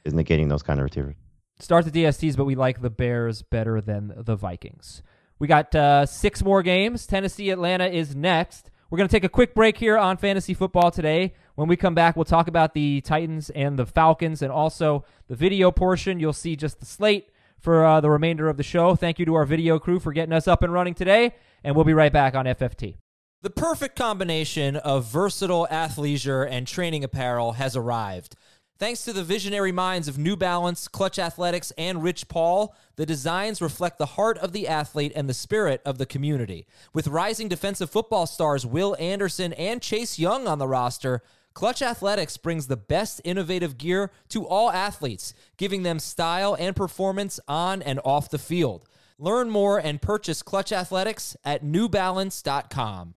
[0.05, 1.17] is negating those kind of receivers.
[1.59, 5.03] start the DSTs, but we like the Bears better than the Vikings.
[5.39, 7.07] We got uh, six more games.
[7.07, 8.71] Tennessee Atlanta is next.
[8.91, 11.33] We're going to take a quick break here on fantasy football today.
[11.55, 15.35] When we come back, we'll talk about the Titans and the Falcons and also the
[15.35, 16.21] video portion.
[16.21, 17.32] You'll see just the slate
[17.63, 18.95] for uh, the remainder of the show.
[18.95, 21.35] Thank you to our video crew for getting us up and running today,
[21.65, 22.97] and we'll be right back on FFT.
[23.41, 28.37] The perfect combination of versatile athleisure and training apparel has arrived.
[28.79, 33.63] Thanks to the visionary minds of New Balance, Clutch Athletics, and Rich Paul, the designs
[33.63, 36.67] reflect the heart of the athlete and the spirit of the community.
[36.93, 41.23] With rising defensive football stars Will Anderson and Chase Young on the roster,
[41.55, 47.39] Clutch Athletics brings the best innovative gear to all athletes, giving them style and performance
[47.47, 48.89] on and off the field.
[49.19, 53.15] Learn more and purchase Clutch Athletics at newbalance.com.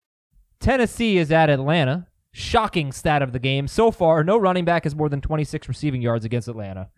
[0.60, 2.06] Tennessee is at Atlanta.
[2.32, 3.66] Shocking stat of the game.
[3.66, 6.90] So far, no running back has more than 26 receiving yards against Atlanta.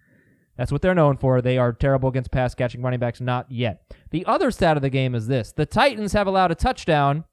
[0.57, 1.41] That's what they're known for.
[1.41, 3.95] They are terrible against pass catching running backs, not yet.
[4.11, 7.25] The other stat of the game is this the Titans have allowed a touchdown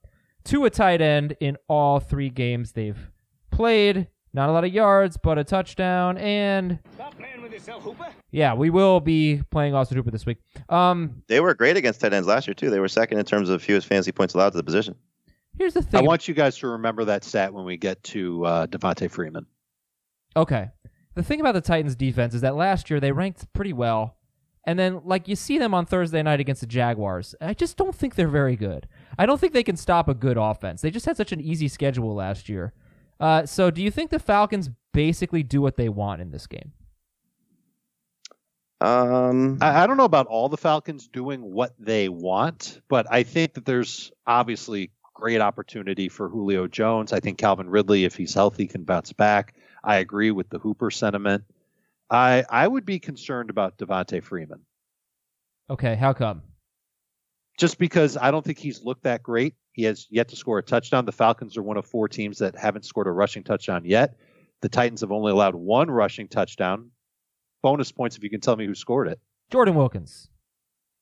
[0.45, 3.10] to a tight end in all three games they've
[3.56, 4.08] played.
[4.34, 6.18] Not a lot of yards, but a touchdown.
[6.18, 6.80] And
[8.32, 10.39] yeah, we will be playing Austin Hooper this week.
[10.68, 12.70] Um, They were great against tight ends last year too.
[12.70, 14.95] They were second in terms of fewest fantasy points allowed to the position.
[15.58, 16.01] here's the thing.
[16.01, 19.45] I want you guys to remember that stat when we get to uh, Devonta Freeman.
[20.36, 20.70] Okay.
[21.14, 24.18] The thing about the Titans defense is that last year they ranked pretty well.
[24.68, 27.36] And then like you see them on Thursday night against the Jaguars.
[27.39, 28.88] I just don't think they're very good.
[29.18, 30.82] I don't think they can stop a good offense.
[30.82, 32.74] They just had such an easy schedule last year.
[33.20, 36.74] Uh, so do you think the Falcons basically do what they want in this game?
[38.82, 43.24] Um, I, I don't know about all the Falcons doing what they want, but I
[43.24, 47.13] think that there's obviously great opportunity for Julio Jones.
[47.13, 49.55] I think Calvin Ridley, if he's healthy, can bounce back.
[49.84, 51.45] I agree with the Hooper sentiment.
[52.09, 54.61] I I would be concerned about Devonta Freeman
[55.70, 56.43] Okay, how come?
[57.58, 59.56] Just because I don't think he's looked that great.
[59.72, 61.06] He has yet to score a touchdown.
[61.06, 64.16] The Falcons are one of four teams that haven't scored a rushing touchdown yet.
[64.62, 66.91] The Titans have only allowed one rushing touchdown.
[67.62, 69.20] Bonus points if you can tell me who scored it.
[69.51, 70.30] Jordan Wilkins.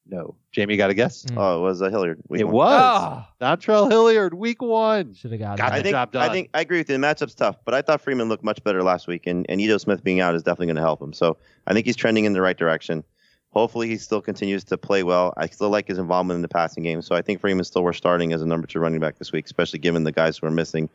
[0.06, 0.36] No.
[0.51, 1.24] Jamie, got a guess?
[1.26, 1.38] Mm.
[1.38, 2.22] oh, it was uh, Hilliard.
[2.28, 2.54] week It one.
[2.56, 2.82] was.
[2.82, 5.14] Ah, Dontrell Hilliard, week one.
[5.14, 5.74] should have got Got that.
[5.74, 6.30] I the think job done.
[6.30, 6.97] I think I agree with you.
[6.97, 9.78] The matchup's tough, but I thought Freeman looked much better last week, and and Ito
[9.78, 11.14] Smith being out is definitely going to help him.
[11.14, 11.38] So
[11.68, 13.04] I think he's trending in the right direction.
[13.54, 15.34] Hopefully, he still continues to play well.
[15.38, 17.95] I still like his involvement in the passing game, so I think Freeman's still worth
[17.95, 20.51] starting as a number two running back this week, especially given the guys who are
[20.51, 20.89] missing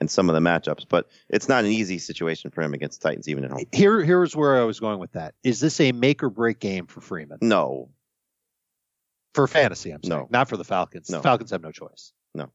[0.00, 0.84] and some of the matchups.
[0.88, 3.64] But it's not an easy situation for him against the Titans, even at home.
[3.72, 5.34] Here, here's where I was going with that.
[5.42, 7.38] Is this a make or break game for Freeman?
[7.40, 7.88] No,
[9.32, 10.20] For fantasy, I'm saying.
[10.20, 10.28] No.
[10.30, 11.08] Not for the Falcons.
[11.08, 11.18] No.
[11.18, 12.12] The Falcons have no choice.
[12.34, 12.50] No.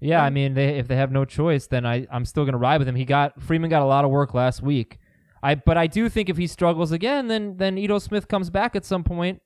[0.00, 2.58] Yeah, I mean, they, if they have no choice, then I, I'm still going to
[2.58, 2.94] ride with him.
[2.94, 4.98] He got Freeman got a lot of work last week.
[5.42, 8.74] I but I do think if he struggles again, then then Ito Smith comes back
[8.76, 9.40] at some point,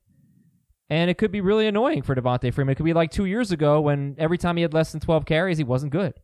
[0.89, 2.73] and it could be really annoying for Devonta Freeman.
[2.73, 5.25] It could be like two years ago when every time he had less than 12
[5.27, 6.15] carries, he wasn't good.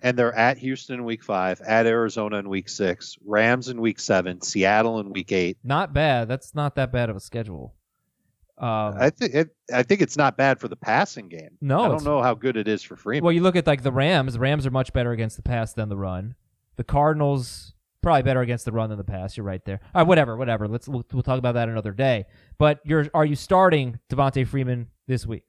[0.00, 3.98] And they're at Houston in week five, at Arizona in week six, Rams in week
[3.98, 5.58] seven, Seattle in week eight.
[5.64, 6.28] Not bad.
[6.28, 7.74] That's not that bad of a schedule.
[8.58, 11.58] Um, I think it, I think it's not bad for the passing game.
[11.60, 13.24] No, I don't know how good it is for Freeman.
[13.24, 14.34] well, you look at like the Rams.
[14.34, 16.34] The Rams are much better against the pass than the run.
[16.76, 17.74] The Cardinals
[18.08, 19.36] probably better against the run than the pass.
[19.36, 19.80] You're right there.
[19.94, 20.66] All right, whatever, whatever.
[20.66, 22.24] Let's we'll, we'll talk about that another day.
[22.58, 25.44] But you're are you starting Devonta Freeman this week?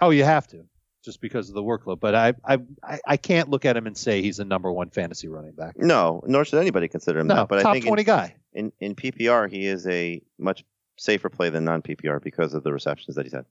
[0.00, 0.64] oh, you have to,
[1.04, 1.98] just because of the workload.
[2.00, 4.90] But I, I, I- I can't look at him and say he's a number one
[4.90, 5.76] fantasy running back.
[5.76, 7.48] no, nor should anybody consider him No, that.
[7.48, 8.36] But top I think in- twenty guy.
[8.52, 10.64] in, in PPR, he is a much
[10.96, 13.44] safer play than non PPR because of the receptions that he's had.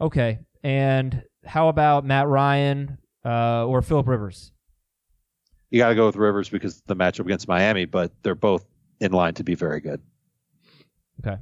[0.00, 0.38] Okay.
[0.62, 4.50] And how about Matt Ryan uh, or Philip Rivers?
[5.74, 8.64] You got to go with Rivers because the matchup against Miami, but they're both
[9.00, 10.00] in line to be very good.
[11.18, 11.36] Okay.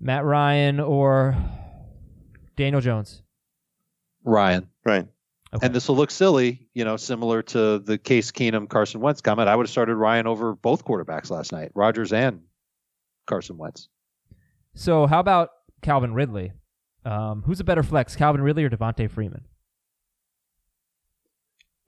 [0.00, 1.36] Matt Ryan or
[2.56, 3.22] Daniel Jones?
[4.24, 4.70] Ryan.
[4.86, 5.06] Right.
[5.52, 5.66] Okay.
[5.66, 9.50] And this will look silly, you know, similar to the Case Keenum Carson Wentz comment.
[9.50, 12.40] I would have started Ryan over both quarterbacks last night, Rodgers and
[13.26, 13.90] Carson Wentz.
[14.72, 15.50] So how about
[15.82, 16.52] Calvin Ridley?
[17.04, 19.44] Um, who's a better flex, Calvin Ridley or Devonta Freeman?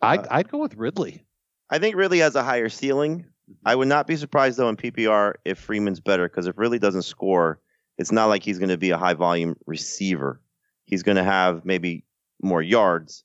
[0.02, 1.24] I'd, Uh, I'd go with Ridley.
[1.70, 3.26] I think Ridley has a higher ceiling.
[3.64, 3.78] I mm-hmm.
[3.78, 7.60] would not be surprised though in PPR if Freeman's better because if Ridley doesn't score,
[7.96, 10.40] it's not like he's going to be a high volume receiver.
[10.84, 12.04] He's going to have maybe
[12.40, 13.24] more yards,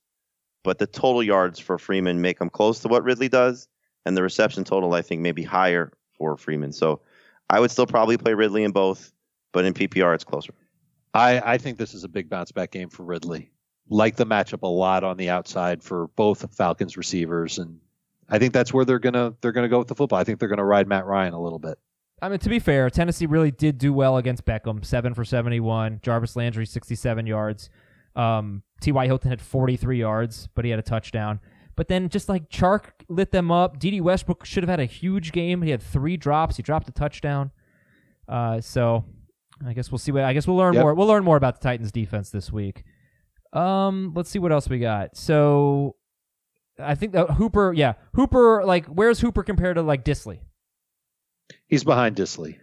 [0.63, 3.67] but the total yards for Freeman make him close to what Ridley does,
[4.05, 6.73] and the reception total I think may be higher for Freeman.
[6.73, 7.01] So
[7.49, 9.13] I would still probably play Ridley in both,
[9.51, 10.53] but in PPR it's closer.
[11.13, 13.51] I, I think this is a big bounce back game for Ridley.
[13.89, 17.79] Like the matchup a lot on the outside for both Falcons receivers, and
[18.33, 20.17] I think that's where they're gonna they're gonna go with the football.
[20.17, 21.77] I think they're gonna ride Matt Ryan a little bit.
[22.21, 25.99] I mean, to be fair, Tennessee really did do well against Beckham, seven for seventy-one.
[26.01, 27.69] Jarvis Landry, sixty-seven yards.
[28.15, 29.05] Um, T.Y.
[29.05, 31.39] Hilton had forty-three yards, but he had a touchdown.
[31.75, 35.31] But then, just like Chark lit them up, Dede Westbrook should have had a huge
[35.31, 35.61] game.
[35.61, 36.57] He had three drops.
[36.57, 37.51] He dropped a touchdown.
[38.27, 39.05] Uh, so
[39.65, 40.23] I guess we'll see what.
[40.23, 40.81] I guess we'll learn Yep.
[40.81, 40.93] more.
[40.95, 42.83] We'll learn more about the Titans' defense this week.
[43.53, 45.15] Um, let's see what else we got.
[45.17, 45.95] So,
[46.83, 48.63] I think that Hooper, yeah, Hooper.
[48.65, 50.39] Like, where's Hooper compared to like Dissly?
[51.67, 52.57] He's behind Dissly.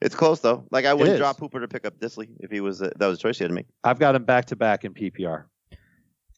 [0.00, 0.64] It's close though.
[0.70, 3.18] Like I wouldn't drop Hooper to pick up Dissly if he was uh, that was
[3.18, 3.66] a choice he had to make.
[3.84, 5.44] I've got him back to back in PPR.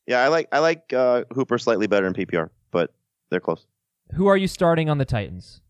[0.07, 2.93] Yeah, I like I like uh, Hooper slightly better in PPR, but
[3.31, 3.65] they're close.
[4.13, 5.63] Who are you starting on the Titans?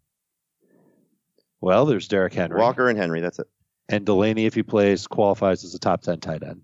[1.61, 2.59] Well, there's Derrick Henry.
[2.59, 3.21] Walker and Henry.
[3.21, 3.47] That's it.
[3.89, 6.63] And Delanie, if he plays, qualifies as a top 10 tight end.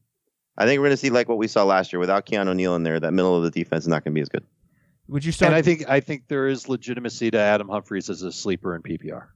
[0.59, 2.75] I think we're going to see like what we saw last year without Keanu Neal
[2.75, 3.01] in there.
[3.01, 4.45] That middle of the defense is not going to be as good.
[5.11, 5.49] Would you start?
[5.49, 8.83] And I think I think there is legitimacy to Adam Humphries as a sleeper in
[8.83, 9.27] PPR.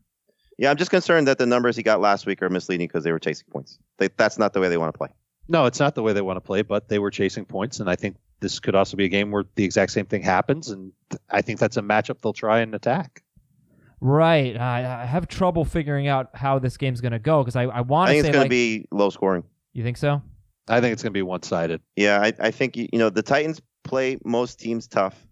[0.57, 3.11] Yeah, I'm just concerned that the numbers he got last week are misleading because they
[3.11, 3.79] were chasing points.
[3.99, 5.09] They, that's not the way they want to play.
[5.49, 7.91] No, it's not the way they want to play, but they were chasing points, and
[7.91, 10.93] I think this could also be a game where the exact same thing happens, and
[11.29, 13.23] I think that's a matchup they'll try and attack.
[14.01, 14.57] right.
[14.57, 17.79] I, I have trouble figuring out how this game's going to go because I, I
[17.79, 19.43] I want to think say it's going like, to be low scoring.
[19.73, 20.23] You think so?
[20.69, 21.81] I think it's going to be one-sided.
[21.97, 25.27] Yeah, I, I think you know the Titans play most teams tough.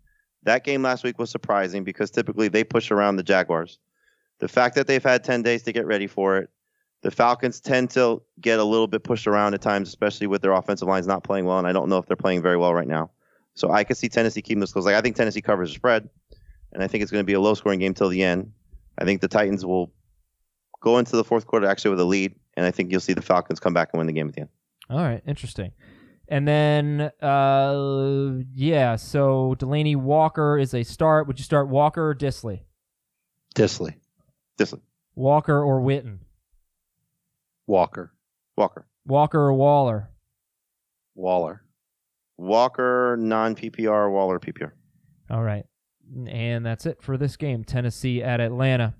[0.45, 3.79] That game last week was surprising because typically they push around the Jaguars.
[4.39, 6.51] The fact that they've had 10 days to get ready for it,
[7.03, 10.53] the Falcons tend to get a little bit pushed around at times, especially with their
[10.53, 12.87] offensive lines not playing well, and I don't know if they're playing very well right
[12.87, 13.11] now.
[13.55, 14.85] So I could see Tennessee keeping this close.
[14.85, 16.09] Like I think Tennessee covers the spread,
[16.73, 18.53] and I think it's going to be a low-scoring game till the end.
[18.99, 19.93] I think the Titans will
[20.81, 23.23] go into the fourth quarter actually with a lead, and I think you'll see the
[23.23, 24.51] Falcons come back and win the game at the end.
[24.89, 25.73] All right, interesting.
[26.33, 31.27] And then, uh, yeah, so Delanie Walker is a start.
[31.27, 32.61] Would you start Walker or Dissly?
[33.55, 33.97] Dissly,
[34.59, 34.81] Dissly,
[35.15, 36.21] Walker or Witten?
[37.67, 38.15] Walker,
[38.57, 40.09] Walker, Walker or Waller?
[41.15, 41.65] Waller.
[42.39, 44.71] Walker, non-PPR, Waller, PPR.
[45.29, 45.67] All right.
[46.27, 47.63] And that's it for this game.
[47.63, 48.95] Tennessee at Atlanta.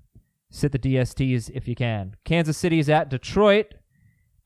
[0.51, 2.15] Sit the DSTs if you can.
[2.25, 3.73] Kansas City is at Detroit.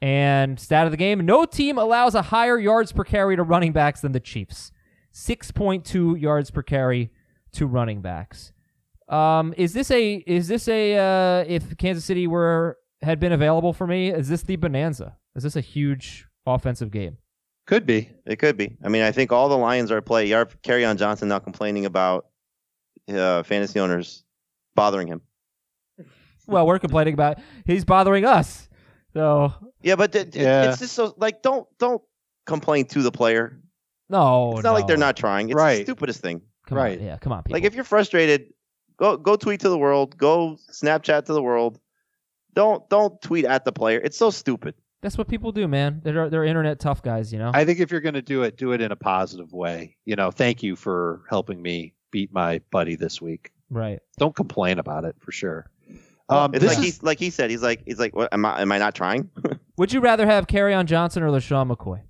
[0.02, 3.72] And stat of the game no team allows a higher yards per carry to running
[3.72, 4.72] backs than the Chiefs.
[5.14, 7.12] 6.2 yards per carry
[7.54, 8.54] to running backs.
[9.10, 13.74] Um, is this a is this a uh, if Kansas City were had been available
[13.74, 15.18] for me, is this the bonanza?
[15.36, 17.18] Is this a huge offensive game?
[17.66, 18.10] Could be.
[18.26, 18.78] It could be.
[18.84, 20.28] I mean, I think all the Lions are at play.
[20.30, 22.28] Have Kerryon Johnson now complaining about
[23.10, 24.24] uh, fantasy owners
[24.76, 25.22] bothering him.
[26.48, 28.70] Well, we're complaining about he's bothering us.
[29.14, 30.70] So Yeah, but it, it- Yeah.
[30.70, 32.02] it's just so like don't don't
[32.46, 33.60] complain to the player.
[34.10, 35.50] no, It's not like they're not trying.
[35.50, 35.80] It's Right.
[35.80, 36.42] the stupidest thing.
[36.68, 37.00] Come Right.
[37.00, 37.56] On, yeah, come on, people.
[37.58, 38.54] Like if you're frustrated,
[38.98, 40.18] go go tweet to the world.
[40.18, 41.80] Go Snapchat to the world.
[42.54, 44.00] Don't don't tweet at the player.
[44.04, 44.76] It's so stupid.
[45.02, 46.02] That's what people do, man.
[46.04, 47.52] They're they're internet tough guys, you know.
[47.54, 49.96] I think if you're going to do it, do it in a positive way.
[50.06, 53.52] You know, thank you for helping me beat my buddy this week.
[53.70, 54.00] right.
[54.18, 55.70] Don't complain about it for sure.
[56.30, 57.50] Well, Um, It's like is- he like he said.
[57.50, 59.30] He's like he's like what am I am I not trying?
[59.78, 62.02] Would you rather have on Johnson or LeSean McCoy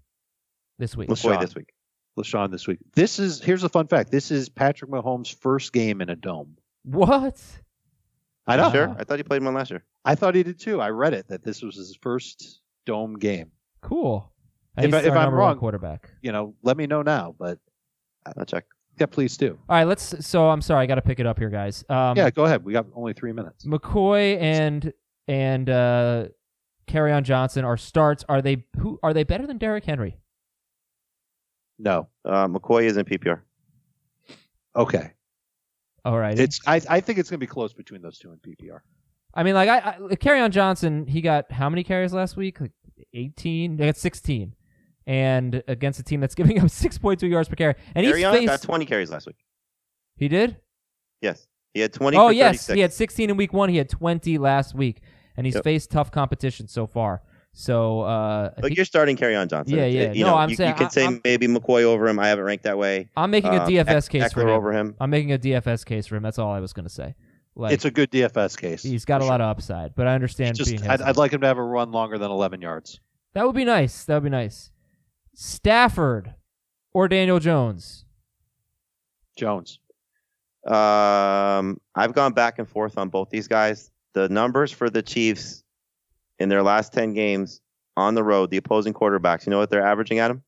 [0.79, 1.09] this week?
[1.09, 1.41] McCoy LeSean.
[1.41, 1.73] this week.
[2.17, 2.79] LeSean this week.
[2.95, 4.11] This is here's a fun fact.
[4.11, 6.57] This is Patrick Mahomes' first game in a dome.
[6.83, 7.39] What?
[8.47, 8.71] I know.
[8.71, 8.95] Sure.
[8.97, 9.83] I thought he played one last year.
[10.05, 10.79] I thought he did too.
[10.81, 13.51] I read it that this was his first dome game.
[13.81, 14.31] Cool.
[14.77, 16.09] If I- if our I'm wrong- quarterback.
[16.21, 17.35] You know, let me know now.
[17.37, 17.59] But
[18.25, 18.65] I'll check.
[18.99, 19.57] Yeah, please do.
[19.69, 20.25] All right, let's.
[20.25, 21.83] So I'm sorry, I got to pick it up here, guys.
[21.89, 22.63] Um, yeah, go ahead.
[22.63, 23.65] We got only three minutes.
[23.65, 24.91] McCoy and
[25.27, 26.27] and uh,
[26.93, 28.23] on Johnson are starts.
[28.27, 30.17] Are they who are they better than Derrick Henry?
[31.79, 32.07] No.
[32.25, 33.41] Uh, McCoy is in PPR.
[34.75, 35.11] Okay.
[36.05, 36.37] All right.
[36.39, 36.59] It's.
[36.65, 36.81] I.
[36.89, 38.79] I think it's going to be close between those two in PPR.
[39.33, 42.59] I mean, like I, I on Johnson, he got how many carries last week?
[42.59, 42.71] Like
[43.13, 43.77] 18.
[43.77, 44.55] They got 16,
[45.07, 48.47] and against a team that's giving up 6.2 yards per carry, and he's Carry faced.
[48.47, 49.37] got 20 carries last week.
[50.17, 50.57] He did.
[51.21, 52.15] Yes, he had 20.
[52.17, 52.75] Oh for yes, 36.
[52.75, 53.69] he had 16 in week one.
[53.69, 55.01] He had 20 last week,
[55.35, 55.63] and he's Yep.
[55.63, 57.23] faced tough competition so far.
[57.53, 59.75] So uh, I But think you're starting Kerryon Johnson.
[59.77, 60.11] Yeah, It- yeah.
[60.11, 62.19] You No, know, I'm you, saying you could say I'm- maybe McCoy over him.
[62.19, 63.09] I haven't ranked that way.
[63.17, 64.49] I'm making a Uh, DFS Eck- case for him.
[64.49, 64.93] over him.
[64.99, 66.21] I'm making a DFS case for him.
[66.23, 67.15] That's all I was going to say.
[67.55, 68.83] Like it's a good DFS case.
[68.83, 71.01] he's got a for lot of upside, but I understand Just, being I'd.
[71.01, 72.99] I'd like him to have a run longer than 11 yards.
[73.33, 74.03] that would be nice.
[74.03, 74.69] That would be nice.
[75.39, 76.33] Stafford
[76.95, 78.05] or Daniel Jones.
[79.37, 79.79] Jones.
[80.65, 83.91] Um, I've gone back and forth on both these guys.
[84.13, 85.63] The numbers for the Chiefs
[86.39, 87.61] in their last 10 games
[87.95, 90.43] on the road, the opposing quarterbacks, you know what they're averaging at them?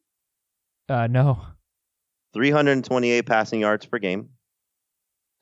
[0.89, 1.39] Uh, no.
[2.33, 4.29] 328 passing yards per game.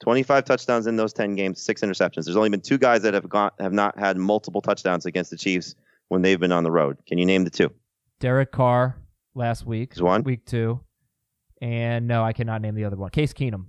[0.01, 2.25] 25 touchdowns in those 10 games, six interceptions.
[2.25, 5.37] There's only been two guys that have gone have not had multiple touchdowns against the
[5.37, 5.73] Chiefs
[6.09, 6.97] when they've been on the road.
[7.07, 7.71] Can you name the two?
[8.19, 8.97] Derek Carr
[9.37, 9.95] last week.
[9.97, 10.23] One.
[10.23, 10.81] Week two.
[11.61, 13.09] And no, I cannot name the other one.
[13.09, 13.65] Case Keenum.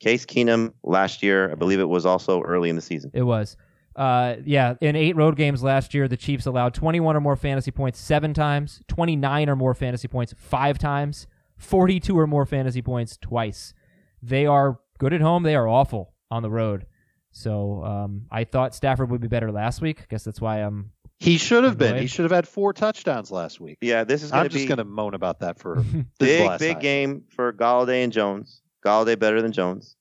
[0.00, 3.10] Case Keenum last year, I believe it was also early in the season.
[3.12, 3.56] It was.
[3.96, 7.70] Uh, yeah, in eight road games last year, the Chiefs allowed 21 or more fantasy
[7.70, 11.26] points seven times, 29 or more fantasy points five times,
[11.58, 13.74] 42 or more fantasy points twice.
[14.22, 15.42] They are good at home.
[15.42, 16.86] They are awful on the road.
[17.32, 20.00] So um, I thought Stafford would be better last week.
[20.02, 20.92] I guess that's why I'm.
[21.20, 21.96] He should have been.
[21.98, 23.76] He should have had four touchdowns last week.
[23.82, 26.46] Yeah, this is going I'm to just going to moan about that for this big,
[26.48, 26.82] last big time.
[26.82, 28.62] game for Golladay and Jones.
[28.84, 29.96] Golladay better than Jones.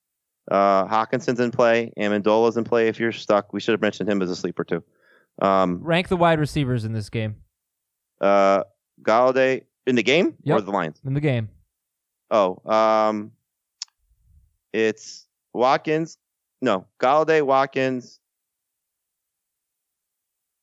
[0.50, 1.92] Uh, Hockenson's in play.
[1.98, 2.88] Amendola's in play.
[2.88, 4.82] If you're stuck, we should have mentioned him as a sleeper too.
[5.42, 7.36] Um, Rank the wide receivers in this game.
[8.22, 8.64] uh,
[9.04, 11.00] Golladay in the game or the Lions?
[11.06, 11.50] In the game.
[12.32, 13.32] Oh, um,
[14.74, 16.18] it's Watkins.
[16.62, 18.20] No, Golladay, Watkins,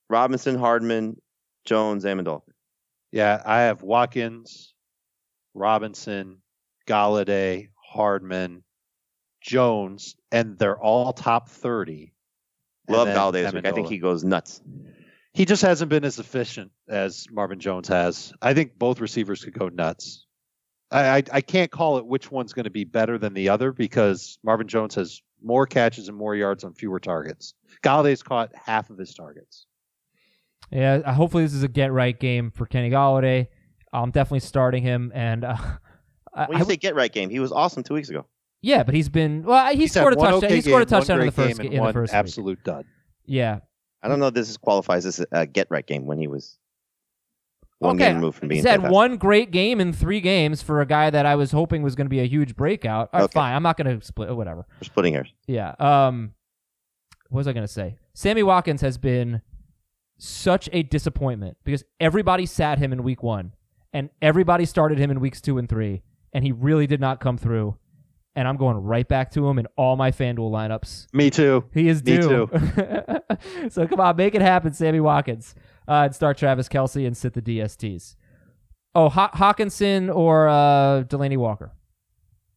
[0.09, 1.17] Robinson, Hardman,
[1.65, 2.43] Jones, Amendola.
[3.13, 4.75] Yeah, I have Watkins,
[5.55, 6.39] Robinson,
[6.87, 8.63] Golladay, Hardman,
[9.41, 12.13] Jones, and they're all top 30.
[12.89, 13.67] And Love Golladay this week.
[13.67, 14.61] I think he goes nuts.
[15.33, 18.33] he just hasn't been as efficient as Marvin Jones has.
[18.41, 20.25] I think both receivers could go nuts.
[20.91, 23.73] I I, I can't call it which one's going to be better than the other
[23.73, 27.55] because Marvin Jones has more catches and more yards on fewer targets.
[27.83, 29.67] Golladay's caught half of his targets.
[30.71, 33.47] Yeah, uh, hopefully this is a get right game for Kenny Golladay.
[33.93, 35.57] I'm definitely starting him, and uh,
[36.35, 38.27] I, When you I- say get right game, he was awesome two weeks ago.
[38.63, 39.71] yeah, but he's been well.
[39.73, 40.45] He He's scored a touchdown.
[40.45, 41.93] okay he scored a game, one touchdown in the first game, and in the one
[41.93, 42.19] first week.
[42.19, 42.85] absolute dud.
[43.25, 43.61] Yeah,
[44.03, 46.59] I don't know if this is qualifies as a get right game when he was
[47.79, 48.07] one okay.
[48.07, 48.95] game removed from being He's had fantastic.
[48.95, 52.07] one great game in three games for a guy that I was hoping was going
[52.07, 53.11] to be a huge breakout.
[53.13, 53.33] All right, Okay.
[53.35, 53.55] fine.
[53.55, 54.35] I'm not going to split.
[54.35, 54.67] Whatever.
[54.81, 55.33] We're splitting hairs.
[55.47, 55.75] Yeah.
[55.79, 56.33] Um,
[57.29, 57.97] what was I going to say?
[58.15, 59.43] Sammy Watkins has been
[60.19, 63.53] such a disappointment because everybody sat him in week one
[63.93, 66.03] and everybody started him in weeks two and three,
[66.33, 67.77] and he really did not come through.
[68.35, 71.07] And I'm going right back to him in all my FanDuel lineups.
[71.15, 71.65] Me too.
[71.73, 72.51] He is Me due.
[73.71, 75.55] so come on, make it happen, Sammy Watkins.
[75.89, 78.17] Uh, and start Travis Kelce and sit the DSTs.
[78.95, 81.73] Oh, Haw- Hockenson or uh, Delanie Walker?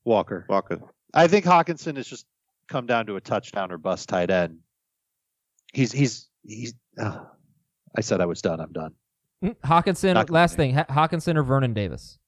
[0.03, 0.45] Walker.
[0.49, 0.81] Walker.
[1.13, 2.25] I think Hockenson has just
[2.67, 4.59] come down to a touchdown or bust tight end.
[5.73, 6.73] He's he's he's.
[6.97, 7.19] Uh,
[7.97, 8.59] I said I was done.
[8.59, 8.93] I'm done.
[9.43, 10.13] Mm, Hockenson.
[10.15, 12.19] Not last thing, Ha- Hockenson or Vernon Davis?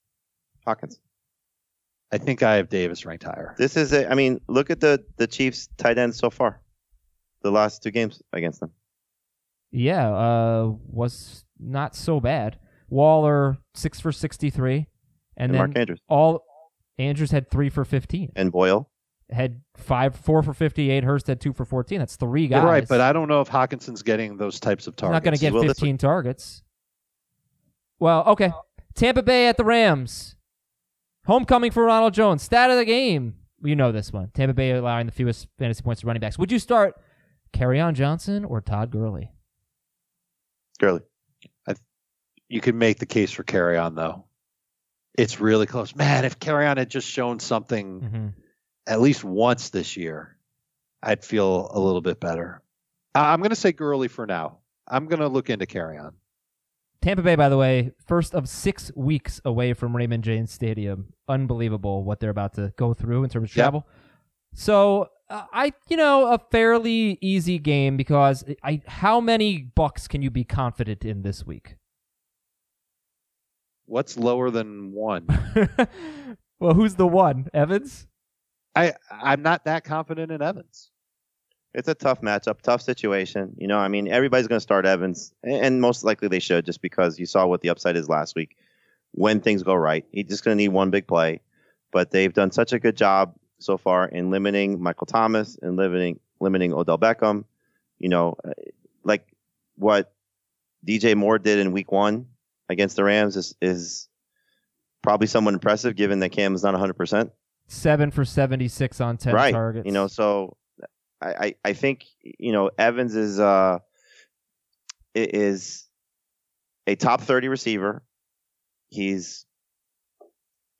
[0.65, 0.99] Hawkins.
[2.13, 3.55] I think I have Davis ranked higher.
[3.57, 6.61] This is a, I mean, look at the the Chiefs tight end so far.
[7.41, 8.71] The last two games against them.
[9.71, 12.59] Yeah, uh, was not so bad.
[12.89, 14.87] Waller six for sixty-three, and,
[15.37, 16.43] And, then Mark Andrews all
[16.97, 18.31] Andrews had three for fifteen.
[18.35, 18.89] and Boyle.
[19.31, 21.03] Had five, four for fifty-eight.
[21.03, 21.99] Hurst had two for fourteen.
[21.99, 22.61] That's three guys.
[22.61, 25.15] You're right, but I don't know if Hockenson's getting those types of targets.
[25.15, 26.63] He's not going to get this 15 targets.
[27.99, 28.51] Well, okay.
[28.95, 30.35] Tampa Bay at the Rams.
[31.25, 32.43] Homecoming for Ronald Jones.
[32.43, 33.35] Stat of the game.
[33.63, 34.31] You know this one.
[34.33, 36.37] Tampa Bay allowing the fewest fantasy points to running backs.
[36.37, 36.95] Would you start
[37.61, 39.31] on Johnson or Todd Gurley?
[40.79, 41.01] Gurley.
[42.49, 44.25] You can make the case for Kerryon though.
[45.17, 45.95] It's really close.
[45.95, 48.27] Man, if Kerryon had just shown something Mm-hmm.
[48.87, 50.37] At least once this year,
[51.03, 52.61] I'd feel a little bit better.
[53.13, 54.57] I'm going to say Gurley for now.
[54.87, 56.13] I'm going to look into Kerryon.
[57.01, 61.13] Tampa Bay, by the way, first of six weeks away from Raymond James Stadium.
[61.27, 63.63] Unbelievable what they're about to go through in terms of Yep.
[63.63, 63.87] travel.
[64.53, 68.81] So uh, I, you know, a fairly easy game because I.
[68.85, 71.77] How many Bucs can you be confident in this week?
[73.85, 75.25] What's lower than one?
[76.59, 77.47] well, who's the one?
[77.53, 78.07] Evans?
[78.75, 80.89] I I'm not that confident in Evans.
[81.73, 83.55] It's a tough matchup, tough situation.
[83.57, 86.81] You know, I mean, everybody's going to start Evans, and most likely they should, just
[86.81, 88.57] because you saw what the upside is last week.
[89.13, 91.41] When things go right, he's just going to need one big play.
[91.91, 96.19] But they've done such a good job so far in limiting Michael Thomas and limiting
[96.39, 97.45] limiting Odell Beckham.
[97.99, 98.51] You know, uh,
[99.03, 99.27] like
[99.75, 100.13] what
[100.85, 102.27] DJ Moore did in Week One
[102.69, 104.09] against the Rams is is
[105.01, 107.31] probably somewhat impressive, given that Cam is not 100 percent.
[107.71, 109.53] Seven for 76 on 10 right.
[109.53, 109.85] targets.
[109.85, 110.57] You know, so
[111.21, 113.79] I, I, I think you know Evans is uh
[115.15, 115.87] is
[116.87, 118.03] a top thirty receiver.
[118.89, 119.45] He's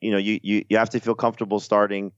[0.01, 2.11] you know you, you you have to feel comfortable starting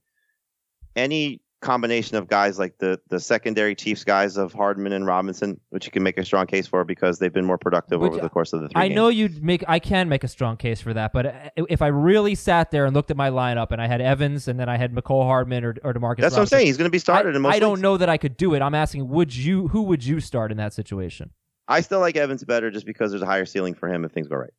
[0.96, 5.86] any combination of guys like the the secondary Chiefs guys of Hardman and Robinson, which
[5.86, 8.28] you can make a strong case for because they've been more productive Which over the
[8.28, 8.80] course of the three.
[8.80, 8.96] I games.
[8.96, 9.64] know you'd make.
[9.66, 12.84] I can make a strong case for that, but uh, if I really sat there
[12.84, 15.64] and looked at my lineup and I had Evans and then I had Mecole Hardman
[15.64, 16.66] or, or Demarcus, That's what I'm saying.
[16.66, 17.54] He's going to be started I, in most.
[17.54, 17.82] I don't leagues.
[17.82, 18.62] know that I could do it.
[18.62, 19.68] I'm asking, would you?
[19.68, 21.30] Who would you start in that situation?
[21.66, 24.28] I still like Evans better just because there's a higher ceiling for him if things
[24.28, 24.52] go right.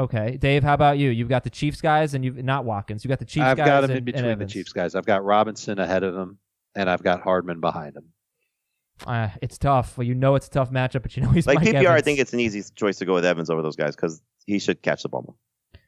[0.00, 1.10] Okay, Dave, how about you?
[1.10, 3.04] You've got the Chiefs guys and you've not Watkins.
[3.04, 4.94] You've got the Chiefs I've guys got him and, in between the Chiefs guys.
[4.94, 6.38] I've got Robinson ahead of him,
[6.74, 8.04] and I've got Hardman behind him.
[9.06, 9.98] Uh, it's tough.
[9.98, 12.00] Well, you know it's a tough matchup, but you know he's Like Mike PPR, I
[12.00, 14.80] think it's an easy choice to go with Evans over those guys because he should
[14.80, 15.82] catch the ball more.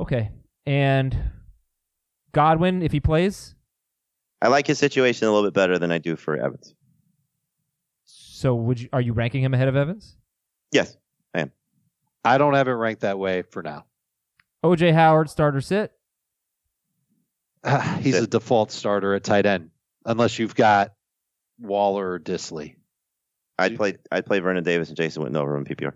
[0.00, 0.30] okay.
[0.66, 1.16] And
[2.32, 3.54] Godwin, if he plays,
[4.40, 6.74] I like his situation a little bit better than I do for Evans.
[8.04, 8.88] so would you?
[8.92, 10.16] Are you ranking him ahead of Evans?
[10.72, 10.96] Yes,
[12.24, 13.84] I don't have it ranked that way for now.
[14.64, 15.92] OJ Howard, starter sit.
[18.00, 19.70] He's a default starter at tight end.
[20.04, 20.92] unless you've got
[21.58, 22.76] Waller or Dissly.
[23.58, 25.92] I'd play I'd play Vernon Davis and Jason Witten over him in PPR.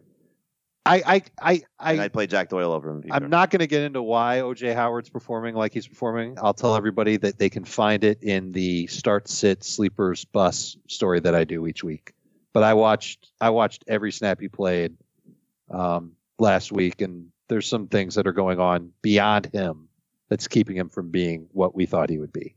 [0.85, 3.15] I I I, I and I'd play Jack Doyle over him in PPR.
[3.15, 6.39] I'm not going to get into why OJ Howard's performing like he's performing.
[6.41, 11.21] I'll tell everybody that they can find it in the start sit sleepers bus story
[11.21, 12.13] that I do each week.
[12.53, 14.97] But I watched I watched every snap he played
[15.71, 19.89] um, last week, and there's some things that are going on beyond him
[20.29, 22.57] that's keeping him from being what we thought he would be.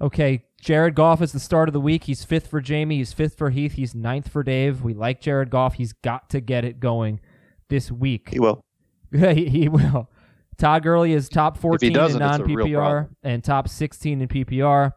[0.00, 2.04] Okay, Jared Goff is the start of the week.
[2.04, 2.98] He's fifth for Jamie.
[2.98, 3.72] He's fifth for Heath.
[3.72, 4.82] He's ninth for Dave.
[4.82, 5.74] We like Jared Goff.
[5.74, 7.20] He's got to get it going
[7.68, 8.30] this week.
[8.30, 8.64] He will.
[9.12, 10.08] he, he will.
[10.56, 14.28] Todd Gurley is top 14 in doesn't, it's a non PPR and top 16 in
[14.28, 14.92] PPR.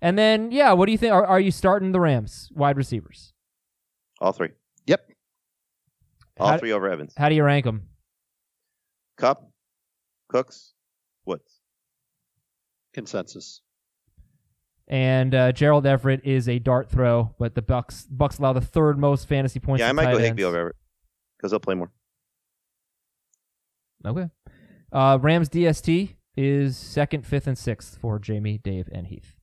[0.00, 1.12] And then, yeah, what do you think?
[1.12, 3.32] Are, are you starting the Rams wide receivers?
[4.20, 4.50] All three.
[6.36, 6.42] Yep.
[6.44, 7.14] All How- three over Evans.
[7.16, 7.88] How do you rank them?
[9.16, 9.50] Kupp,
[10.28, 10.74] Cooks,
[11.24, 11.60] Woods.
[12.92, 13.62] Consensus.
[14.88, 18.98] And uh, Gerald Everett is a dart throw, but the Bucs Bucs allow the third
[18.98, 19.80] most fantasy points.
[19.80, 20.24] Yeah, I might go ends.
[20.26, 20.76] Higbee over Everett
[21.36, 21.90] because he'll play more.
[24.06, 24.28] Okay.
[24.92, 29.34] Uh, Rams DST is second, fifth, and sixth for Jamie, Dave, and Heath.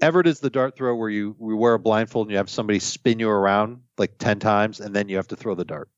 [0.00, 2.78] Everett is the dart throw where you we wear a blindfold and you have somebody
[2.78, 5.90] spin you around like ten times and then you have to throw the dart.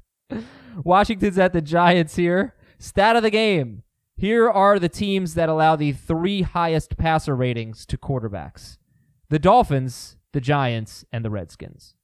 [0.84, 2.54] Washington's at the Giants here.
[2.78, 3.82] Stat of the game.
[4.16, 8.78] Here are the teams that allow the three highest passer ratings to quarterbacks
[9.28, 11.94] the Dolphins, the Giants, and the Redskins.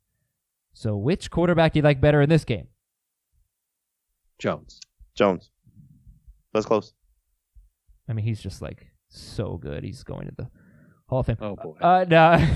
[0.73, 2.69] So, which quarterback do you like better in this game?
[4.39, 4.81] Jones.
[5.15, 5.51] Jones.
[6.55, 6.95] That's close.
[8.09, 9.85] I mean, he's just like so good.
[9.85, 10.49] He's going to the
[11.09, 11.37] Hall of Fame.
[11.41, 11.77] Oh boy.
[11.81, 12.47] Uh, no.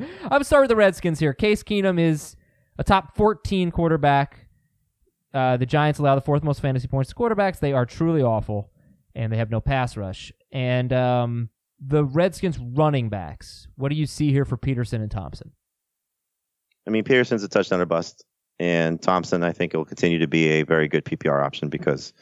[0.30, 1.34] I'm sorry with the Redskins here.
[1.34, 2.36] Case Keenum is
[2.78, 4.46] a top 14 quarterback.
[5.32, 7.60] Uh, the Giants allow the fourth most fantasy points to quarterbacks.
[7.60, 8.70] They are truly awful,
[9.14, 10.32] and they have no pass rush.
[10.50, 13.68] And um, the Redskins running backs.
[13.76, 15.52] What do you see here for Peterson and Thompson?
[16.86, 18.24] I mean, Peterson's a touchdown or bust,
[18.58, 22.12] and Thompson, I think, will continue to be a very good PPR option because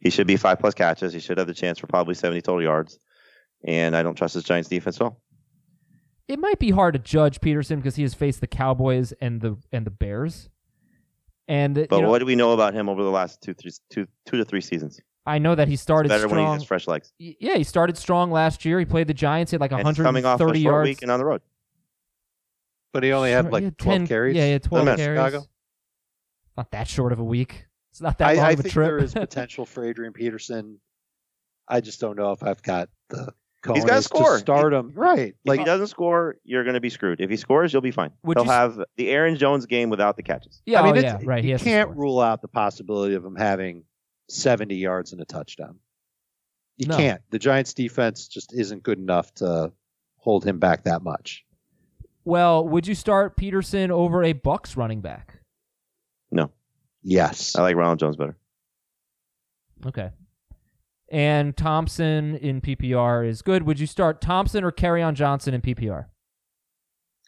[0.00, 1.12] he should be five plus catches.
[1.12, 2.98] He should have the chance for probably 70 total yards,
[3.64, 5.22] and I don't trust this Giants defense at all.
[6.28, 9.56] It might be hard to judge Peterson because he has faced the Cowboys and the
[9.72, 10.48] and the Bears.
[11.48, 13.70] And But you know, what do we know about him over the last two, three,
[13.90, 14.98] two, two to three seasons?
[15.24, 16.54] I know that he started Better when he strong.
[16.58, 17.12] has fresh legs.
[17.18, 18.78] Yeah, he started strong last year.
[18.78, 19.50] He played the Giants.
[19.50, 20.88] He had like And he's coming off a 130 short yards.
[20.88, 21.42] week and on the road.
[22.92, 24.36] But he only had like had 12 10 carries.
[24.36, 25.18] Yeah, he had 12 Doesn't carries.
[25.18, 25.44] Chicago.
[26.56, 27.66] Not that short of a week.
[27.92, 28.86] It's not that long I, I of a think trip.
[28.86, 30.80] there is potential for Adrian Peterson.
[31.68, 33.32] I just don't know if I've got the
[33.74, 34.34] He's gotta score.
[34.34, 34.92] to start him.
[34.94, 35.28] Right.
[35.28, 37.20] If Like he doesn't score, you're going to be screwed.
[37.20, 38.10] If he scores, you'll be fine.
[38.24, 40.62] He'll you have the Aaron Jones game without the catches.
[40.66, 41.42] yeah, I mean, oh, it's- yeah, right.
[41.44, 43.84] He you can't rule out the possibility of him having
[44.28, 45.78] 70 yards and a touchdown.
[46.78, 46.96] You No.
[46.96, 47.22] can't.
[47.30, 49.72] The Giants defense just isn't good enough to
[50.18, 51.44] hold him back that much.
[52.24, 55.38] Well, would you start Peterson over a Bucs running back?
[56.30, 56.50] No,
[57.02, 57.54] Yes.
[57.56, 58.36] I like Ronald Jones better.
[59.86, 60.10] Okay.
[61.08, 63.62] And Thompson in PPR is good.
[63.62, 66.06] Would you start Thompson or Kerryon Johnson in PPR?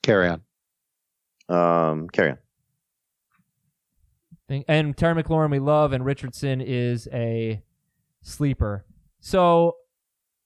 [0.02, 0.40] Carry on.
[1.48, 2.38] Um, Kerryon.
[4.66, 7.62] And Terry McLaurin we love, and Richardson is a
[8.22, 8.86] sleeper.
[9.20, 9.76] So,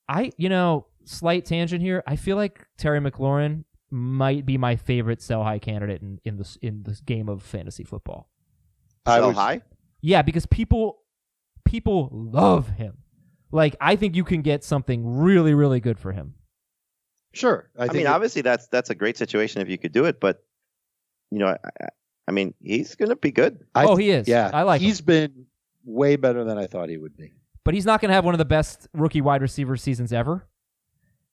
[0.08, 2.02] I you know slight tangent here.
[2.06, 6.56] I feel like Terry McLaurin might be my favorite sell high candidate in in this
[6.62, 8.28] in this game of fantasy football.
[9.06, 9.62] I Sell was- high.
[10.00, 10.98] Yeah, because people
[11.64, 12.98] people love him.
[13.52, 16.34] Like I think you can get something really really good for him.
[17.34, 17.70] Sure.
[17.78, 20.20] I, I, mean, it- obviously that's that's a great situation if you could do it,
[20.20, 20.42] but
[21.30, 21.88] you know, I, I,
[22.28, 23.64] I mean, he's going to be good.
[23.74, 24.28] I oh, he is.
[24.28, 24.50] Yeah.
[24.52, 24.86] I like him.
[24.86, 25.46] He's been
[25.84, 27.32] way better than I thought he would be.
[27.64, 30.46] but he's not going to have one of the best rookie wide receiver seasons ever.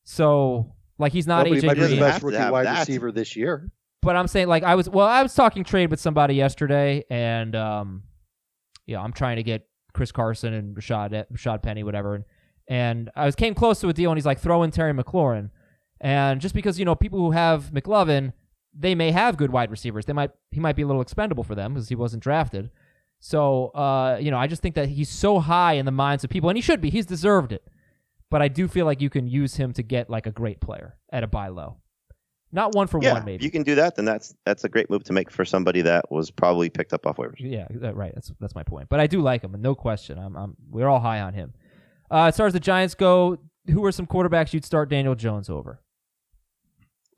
[0.03, 2.79] So, like, he's not Well, but he AJ might be the best rookie wide that.
[2.79, 3.69] receiver this year.
[4.01, 7.55] But I'm saying, like, I was well, I was talking trade with somebody yesterday, and
[7.55, 8.03] um,
[8.87, 12.25] yeah, I'm trying to get Chris Carson and Rashad Rashaad Penny, whatever, and
[12.67, 15.49] and I was came close to a deal, and he's like, throw in Terry McLaurin,
[15.99, 18.33] and just because you know people who have McLovin,
[18.77, 21.55] they may have good wide receivers, they might he might be a little expendable for
[21.55, 22.69] them because he wasn't drafted.
[23.19, 26.29] So, uh, you know, I just think that he's so high in the minds of
[26.29, 26.89] people, and he should be.
[26.89, 27.67] He's deserved it.
[28.29, 30.95] But I do feel like you can use him to get like a great player
[31.11, 31.77] at a buy low,
[32.51, 33.35] not one for yeah, one, maybe.
[33.35, 35.81] if you can do that, then that's that's a great move to make for somebody
[35.81, 37.35] that was probably picked up off waivers.
[37.39, 38.11] Yeah, that- right.
[38.13, 38.89] That's that's my point.
[38.89, 40.17] But I do like him, and no question.
[40.17, 41.53] I'm, I'm we're all high on him.
[42.11, 43.37] Uh, as far as the Giants go,
[43.67, 45.79] who are some quarterbacks you'd start Daniel Jones over?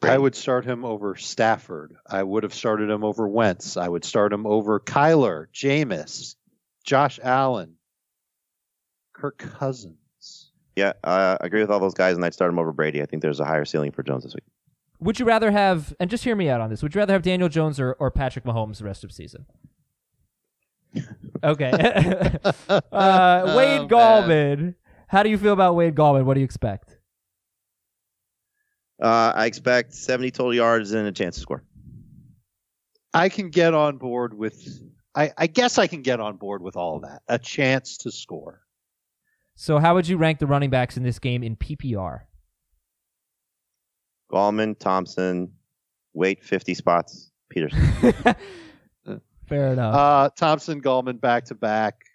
[0.03, 1.95] I would start him over Stafford.
[2.07, 3.77] I would have started him over Wentz.
[3.77, 6.35] I would start him over Kyler, Jameis,
[6.83, 7.75] Josh Allen,
[9.13, 10.51] Kirk Cousins.
[10.75, 13.01] Yeah, I agree with all those guys, and I'd start him over Brady.
[13.01, 14.43] I think there's a higher ceiling for Jones this week.
[15.01, 17.23] Would you rather have, and just hear me out on this, would you rather have
[17.23, 19.45] Daniel Jones or, or Patrick Mahomes the rest of the season?
[21.43, 21.71] Okay.
[22.69, 24.75] uh, Wayne Oh, Gallman.
[25.07, 26.25] How do you feel about Wayne Gallman?
[26.25, 26.97] What do you expect?
[29.01, 31.63] Uh, I expect 70 total yards and a chance to score.
[33.13, 34.81] I can get on board with.
[35.15, 37.23] I, I guess I can get on board with all of that.
[37.27, 38.61] A chance to score.
[39.55, 42.21] So, how would you rank the running backs in this game in PPR?
[44.31, 45.51] Gallman, Thompson,
[46.13, 47.31] wait 50 spots.
[47.49, 47.81] Peterson.
[49.47, 49.95] Fair enough.
[49.95, 52.05] Uh, Thompson, Gallman back to back.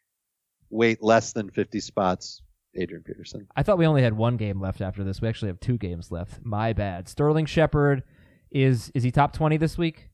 [0.70, 2.42] Wait less than 50 spots.
[2.78, 3.46] Adrian Peterson.
[3.56, 5.20] I thought we only had one game left after this.
[5.20, 6.44] We actually have two games left.
[6.44, 7.08] My bad.
[7.08, 8.02] Sterling Shepard
[8.50, 10.10] is is he top twenty this week?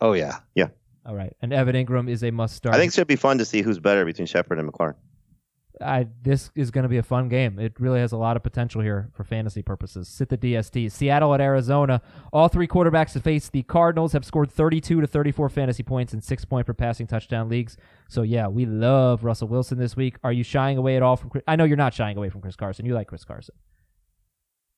[0.00, 0.40] Oh yeah.
[0.54, 0.68] Yeah.
[1.06, 1.34] All right.
[1.40, 2.74] And Evan Engram is a must start.
[2.74, 4.96] I think it should be fun to see who's better between Shepard and McLaurin.
[5.80, 7.58] I, this is going to be a fun game.
[7.58, 10.08] It really has a lot of potential here for fantasy purposes.
[10.08, 10.90] Sit the DST.
[10.90, 12.00] Seattle at Arizona.
[12.32, 16.20] All three quarterbacks to face the Cardinals have scored 32 to 34 fantasy points in
[16.22, 17.76] six point per passing touchdown leagues.
[18.08, 20.16] So yeah, we love Russell Wilson this week.
[20.24, 21.28] Are you shying away at all from?
[21.30, 21.44] Chris?
[21.46, 22.86] I know you're not shying away from Chris Carson.
[22.86, 23.54] You like Chris Carson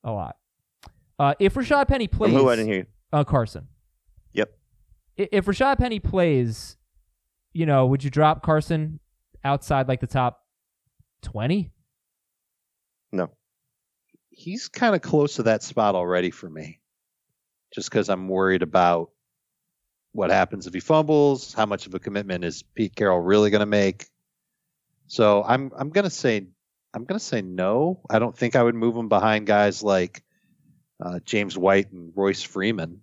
[0.04, 0.36] a lot.
[1.18, 2.86] Uh, if Rashaad Penny plays, who I didn't hear you.
[3.12, 3.68] uh, Carson.
[4.32, 4.50] Yep.
[5.16, 6.76] If Rashaad Penny plays,
[7.52, 9.00] you know, would you drop Carson
[9.44, 10.44] outside like the top
[11.22, 11.70] twenty?
[13.12, 13.30] No.
[14.30, 16.80] He's kind of close to that spot already for me.
[17.74, 19.10] Just because I'm worried about
[20.12, 23.60] what happens if he fumbles, how much of a commitment is Pete Carroll really going
[23.60, 24.06] to make.
[25.06, 26.46] So I'm I'm going to say
[26.94, 28.00] I'm going to say no.
[28.08, 30.22] I don't think I would move him behind guys like
[31.04, 33.02] uh, James White and Royce Freeman.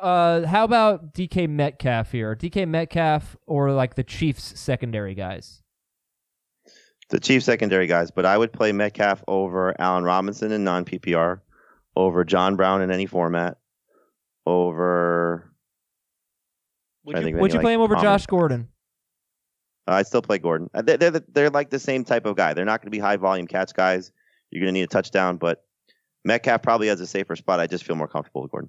[0.00, 2.36] Uh, how about DK Metcalf here?
[2.36, 5.62] DK Metcalf or like the Chiefs secondary guys?
[7.10, 11.40] The Chief secondary guys, but I would play Metcalf over Allen Robinson in non PPR,
[11.96, 13.56] over John Brown in any format,
[14.46, 15.50] over.
[17.04, 18.06] Would you- Would you like, play him over Palmer.
[18.08, 18.68] Josh Gordon?
[19.86, 20.68] Uh, I'd still play Gordon.
[20.74, 22.52] Uh, They're, they're, they're like the same type of guy.
[22.52, 24.12] They're not going to be high volume catch guys.
[24.50, 25.64] You're going to need a touchdown, but
[26.26, 27.60] Metcalf probably has a safer spot.
[27.60, 28.68] I just feel more comfortable with Gordon.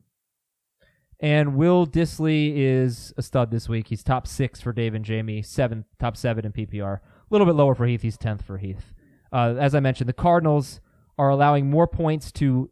[1.20, 3.88] And Will Dissly is a stud this week.
[3.90, 7.00] He's top six for Dave and Jamie, seven, top seven in PPR.
[7.30, 8.02] A little bit lower for Heath.
[8.02, 8.94] He's tenth for Heath.
[9.32, 10.80] Uh, as I mentioned, the Cardinals
[11.18, 12.72] are allowing more points to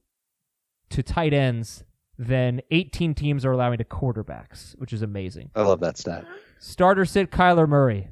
[0.89, 1.83] to tight ends
[2.17, 5.51] than 18 teams are allowing to quarterbacks, which is amazing.
[5.53, 6.25] I love that stat.
[6.59, 8.07] Starter sit Kyler Murray.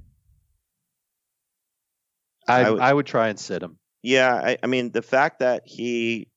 [2.48, 3.78] I, I would- I would try and sit him.
[4.04, 6.28] Yeah, I, I mean, the fact that he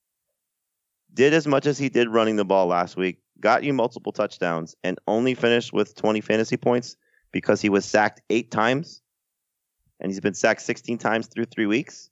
[1.13, 4.75] did as much as he did running the ball last week, got you multiple touchdowns,
[4.83, 6.97] and only finished with 20 fantasy points
[7.31, 9.03] because he was sacked eight times,
[10.01, 12.11] and he's been sacked 16 times through three weeks,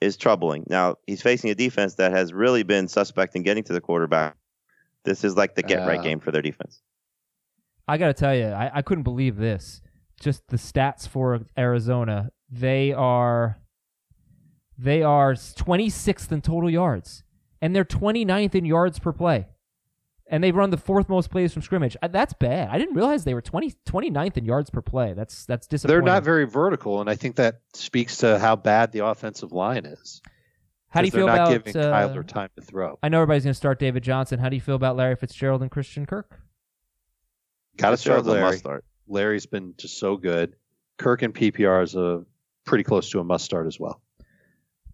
[0.00, 0.64] is troubling.
[0.68, 4.36] Now, he's facing a defense that has really been suspect in getting to the quarterback.
[5.04, 6.80] This is like the get right Uh, game for their defense.
[7.86, 9.82] I got to tell you, I, I couldn't believe this.
[10.18, 12.30] Just the stats for Arizona.
[12.50, 13.58] They are
[14.76, 17.22] they are 26th in total yards
[17.60, 19.46] and they're 29th in yards per play.
[20.28, 21.96] And they run the fourth most plays from scrimmage.
[22.02, 22.70] Uh, That's bad.
[22.70, 25.12] I didn't realize they were 20 29th in yards per play.
[25.12, 26.04] That's that's disappointing.
[26.04, 29.84] They're not very vertical, and I think that speaks to how bad the offensive line
[29.84, 30.22] is.
[30.88, 32.98] How do you 'Cause feel they're not about giving uh, Kyler time to throw?
[33.02, 34.38] I know everybody's going to start David Johnson.
[34.38, 36.38] How do you feel about Larry Fitzgerald and Christian Kirk?
[37.76, 38.40] Got to start Larry.
[38.42, 38.84] must start.
[39.08, 40.54] Larry's been just so good.
[40.96, 42.24] Kirk and PPR is a
[42.64, 44.00] pretty close to a must start as well.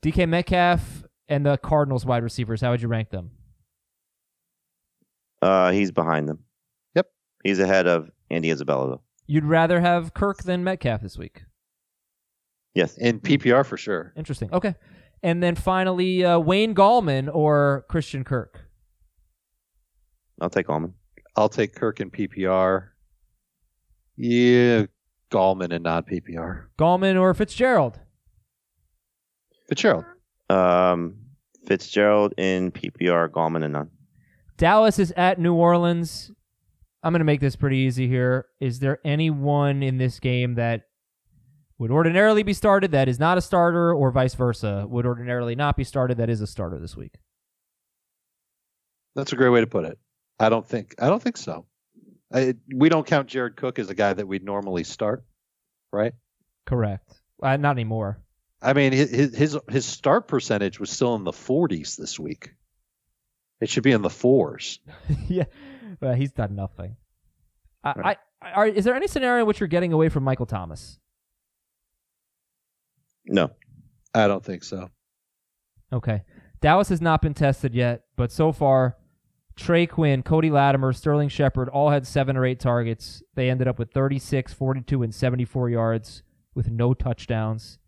[0.02, 2.62] DK Metcalf and the Cardinals wide receivers.
[2.62, 3.30] How would you rank them?
[5.42, 6.40] Uh, he's behind them.
[6.94, 7.06] Yep.
[7.44, 9.02] He's ahead of Andy Isabella, though.
[9.26, 11.44] You'd rather have Kirk than Metcalf this week.
[12.74, 12.96] Yes.
[12.98, 14.12] In PPR for sure.
[14.16, 14.52] Interesting.
[14.52, 14.74] Okay.
[15.22, 18.60] And then finally, uh, Wayne Gallman or Christian Kirk.
[20.40, 20.94] I'll take Allman.
[21.36, 22.88] I'll take Kirk in PPR.
[24.16, 24.86] Yeah,
[25.30, 26.66] Gallman and non PPR.
[26.78, 28.00] Gallman or Fitzgerald.
[29.68, 30.04] Fitzgerald.
[30.48, 31.16] Um,
[31.66, 33.90] Fitzgerald in PPR, Gallman and none.
[34.60, 36.30] Dallas is at New Orleans.
[37.02, 38.44] I'm going to make this pretty easy here.
[38.60, 40.82] Is there anyone in this game that
[41.78, 45.78] would ordinarily be started that is not a starter, or vice versa, would ordinarily not
[45.78, 47.14] be started that is a starter this week?
[49.14, 49.98] That's a great way to put it.
[50.38, 51.64] I don't think I don't think so.
[52.30, 55.24] I, we don't count Jared Cook as a guy that we'd normally start,
[55.90, 56.12] right?
[56.66, 57.10] Correct.
[57.42, 58.20] Uh, not anymore.
[58.60, 62.50] I mean, his his his start percentage was still in the 40s this week.
[63.60, 64.80] It should be in the fours.
[65.28, 65.44] yeah,
[66.00, 66.96] well, he's done nothing.
[67.84, 70.98] I, I, are, is there any scenario in which you're getting away from Michael Thomas?
[73.26, 73.50] No.
[74.14, 74.90] I don't think so.
[75.92, 76.22] Okay.
[76.60, 78.96] Dallas has not been tested yet, but so far,
[79.56, 83.22] Trey Quinn, Cody Latimer, Sterling Shepard all had seven or eight targets.
[83.34, 86.22] They ended up with 36, 42, and 74 yards
[86.54, 87.78] with no touchdowns.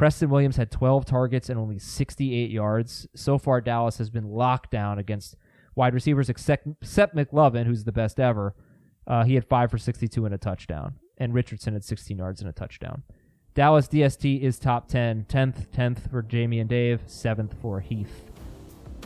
[0.00, 3.06] Preston Williams had 12 targets and only 68 yards.
[3.14, 5.36] So far, Dallas has been locked down against
[5.74, 8.54] wide receivers except, except McLovin, who's the best ever.
[9.06, 10.94] Uh, he had 5 for 62 and a touchdown.
[11.18, 13.02] And Richardson had 16 yards and a touchdown.
[13.52, 15.26] Dallas DST is top 10.
[15.28, 17.02] 10th, 10th for Jamie and Dave.
[17.06, 18.24] 7th for Heath.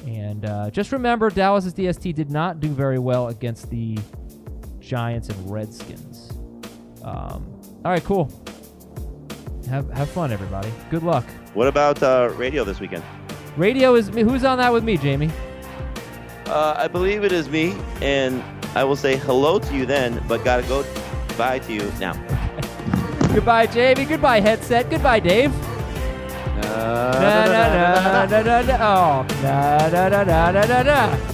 [0.07, 3.99] And uh, just remember, Dallas's DST did not do very well against the
[4.79, 6.31] Giants and Redskins.
[7.03, 8.31] Um, all right, cool.
[9.69, 10.71] Have have fun, everybody.
[10.91, 11.25] Good luck.
[11.55, 13.03] What about uh, radio this weekend?
[13.57, 14.09] Radio is.
[14.09, 15.31] Who's on that with me, Jamie?
[16.47, 18.43] Uh, I believe it is me, and
[18.75, 20.85] I will say hello to you then, but gotta go
[21.39, 22.13] bye to you now.
[23.33, 24.05] Goodbye, Jamie.
[24.05, 24.91] Goodbye, headset.
[24.91, 25.53] Goodbye, Dave.
[26.65, 28.75] Uh, Na, na, na, na, na, na.
[28.81, 31.34] Oh, na, na, na, na, na, na,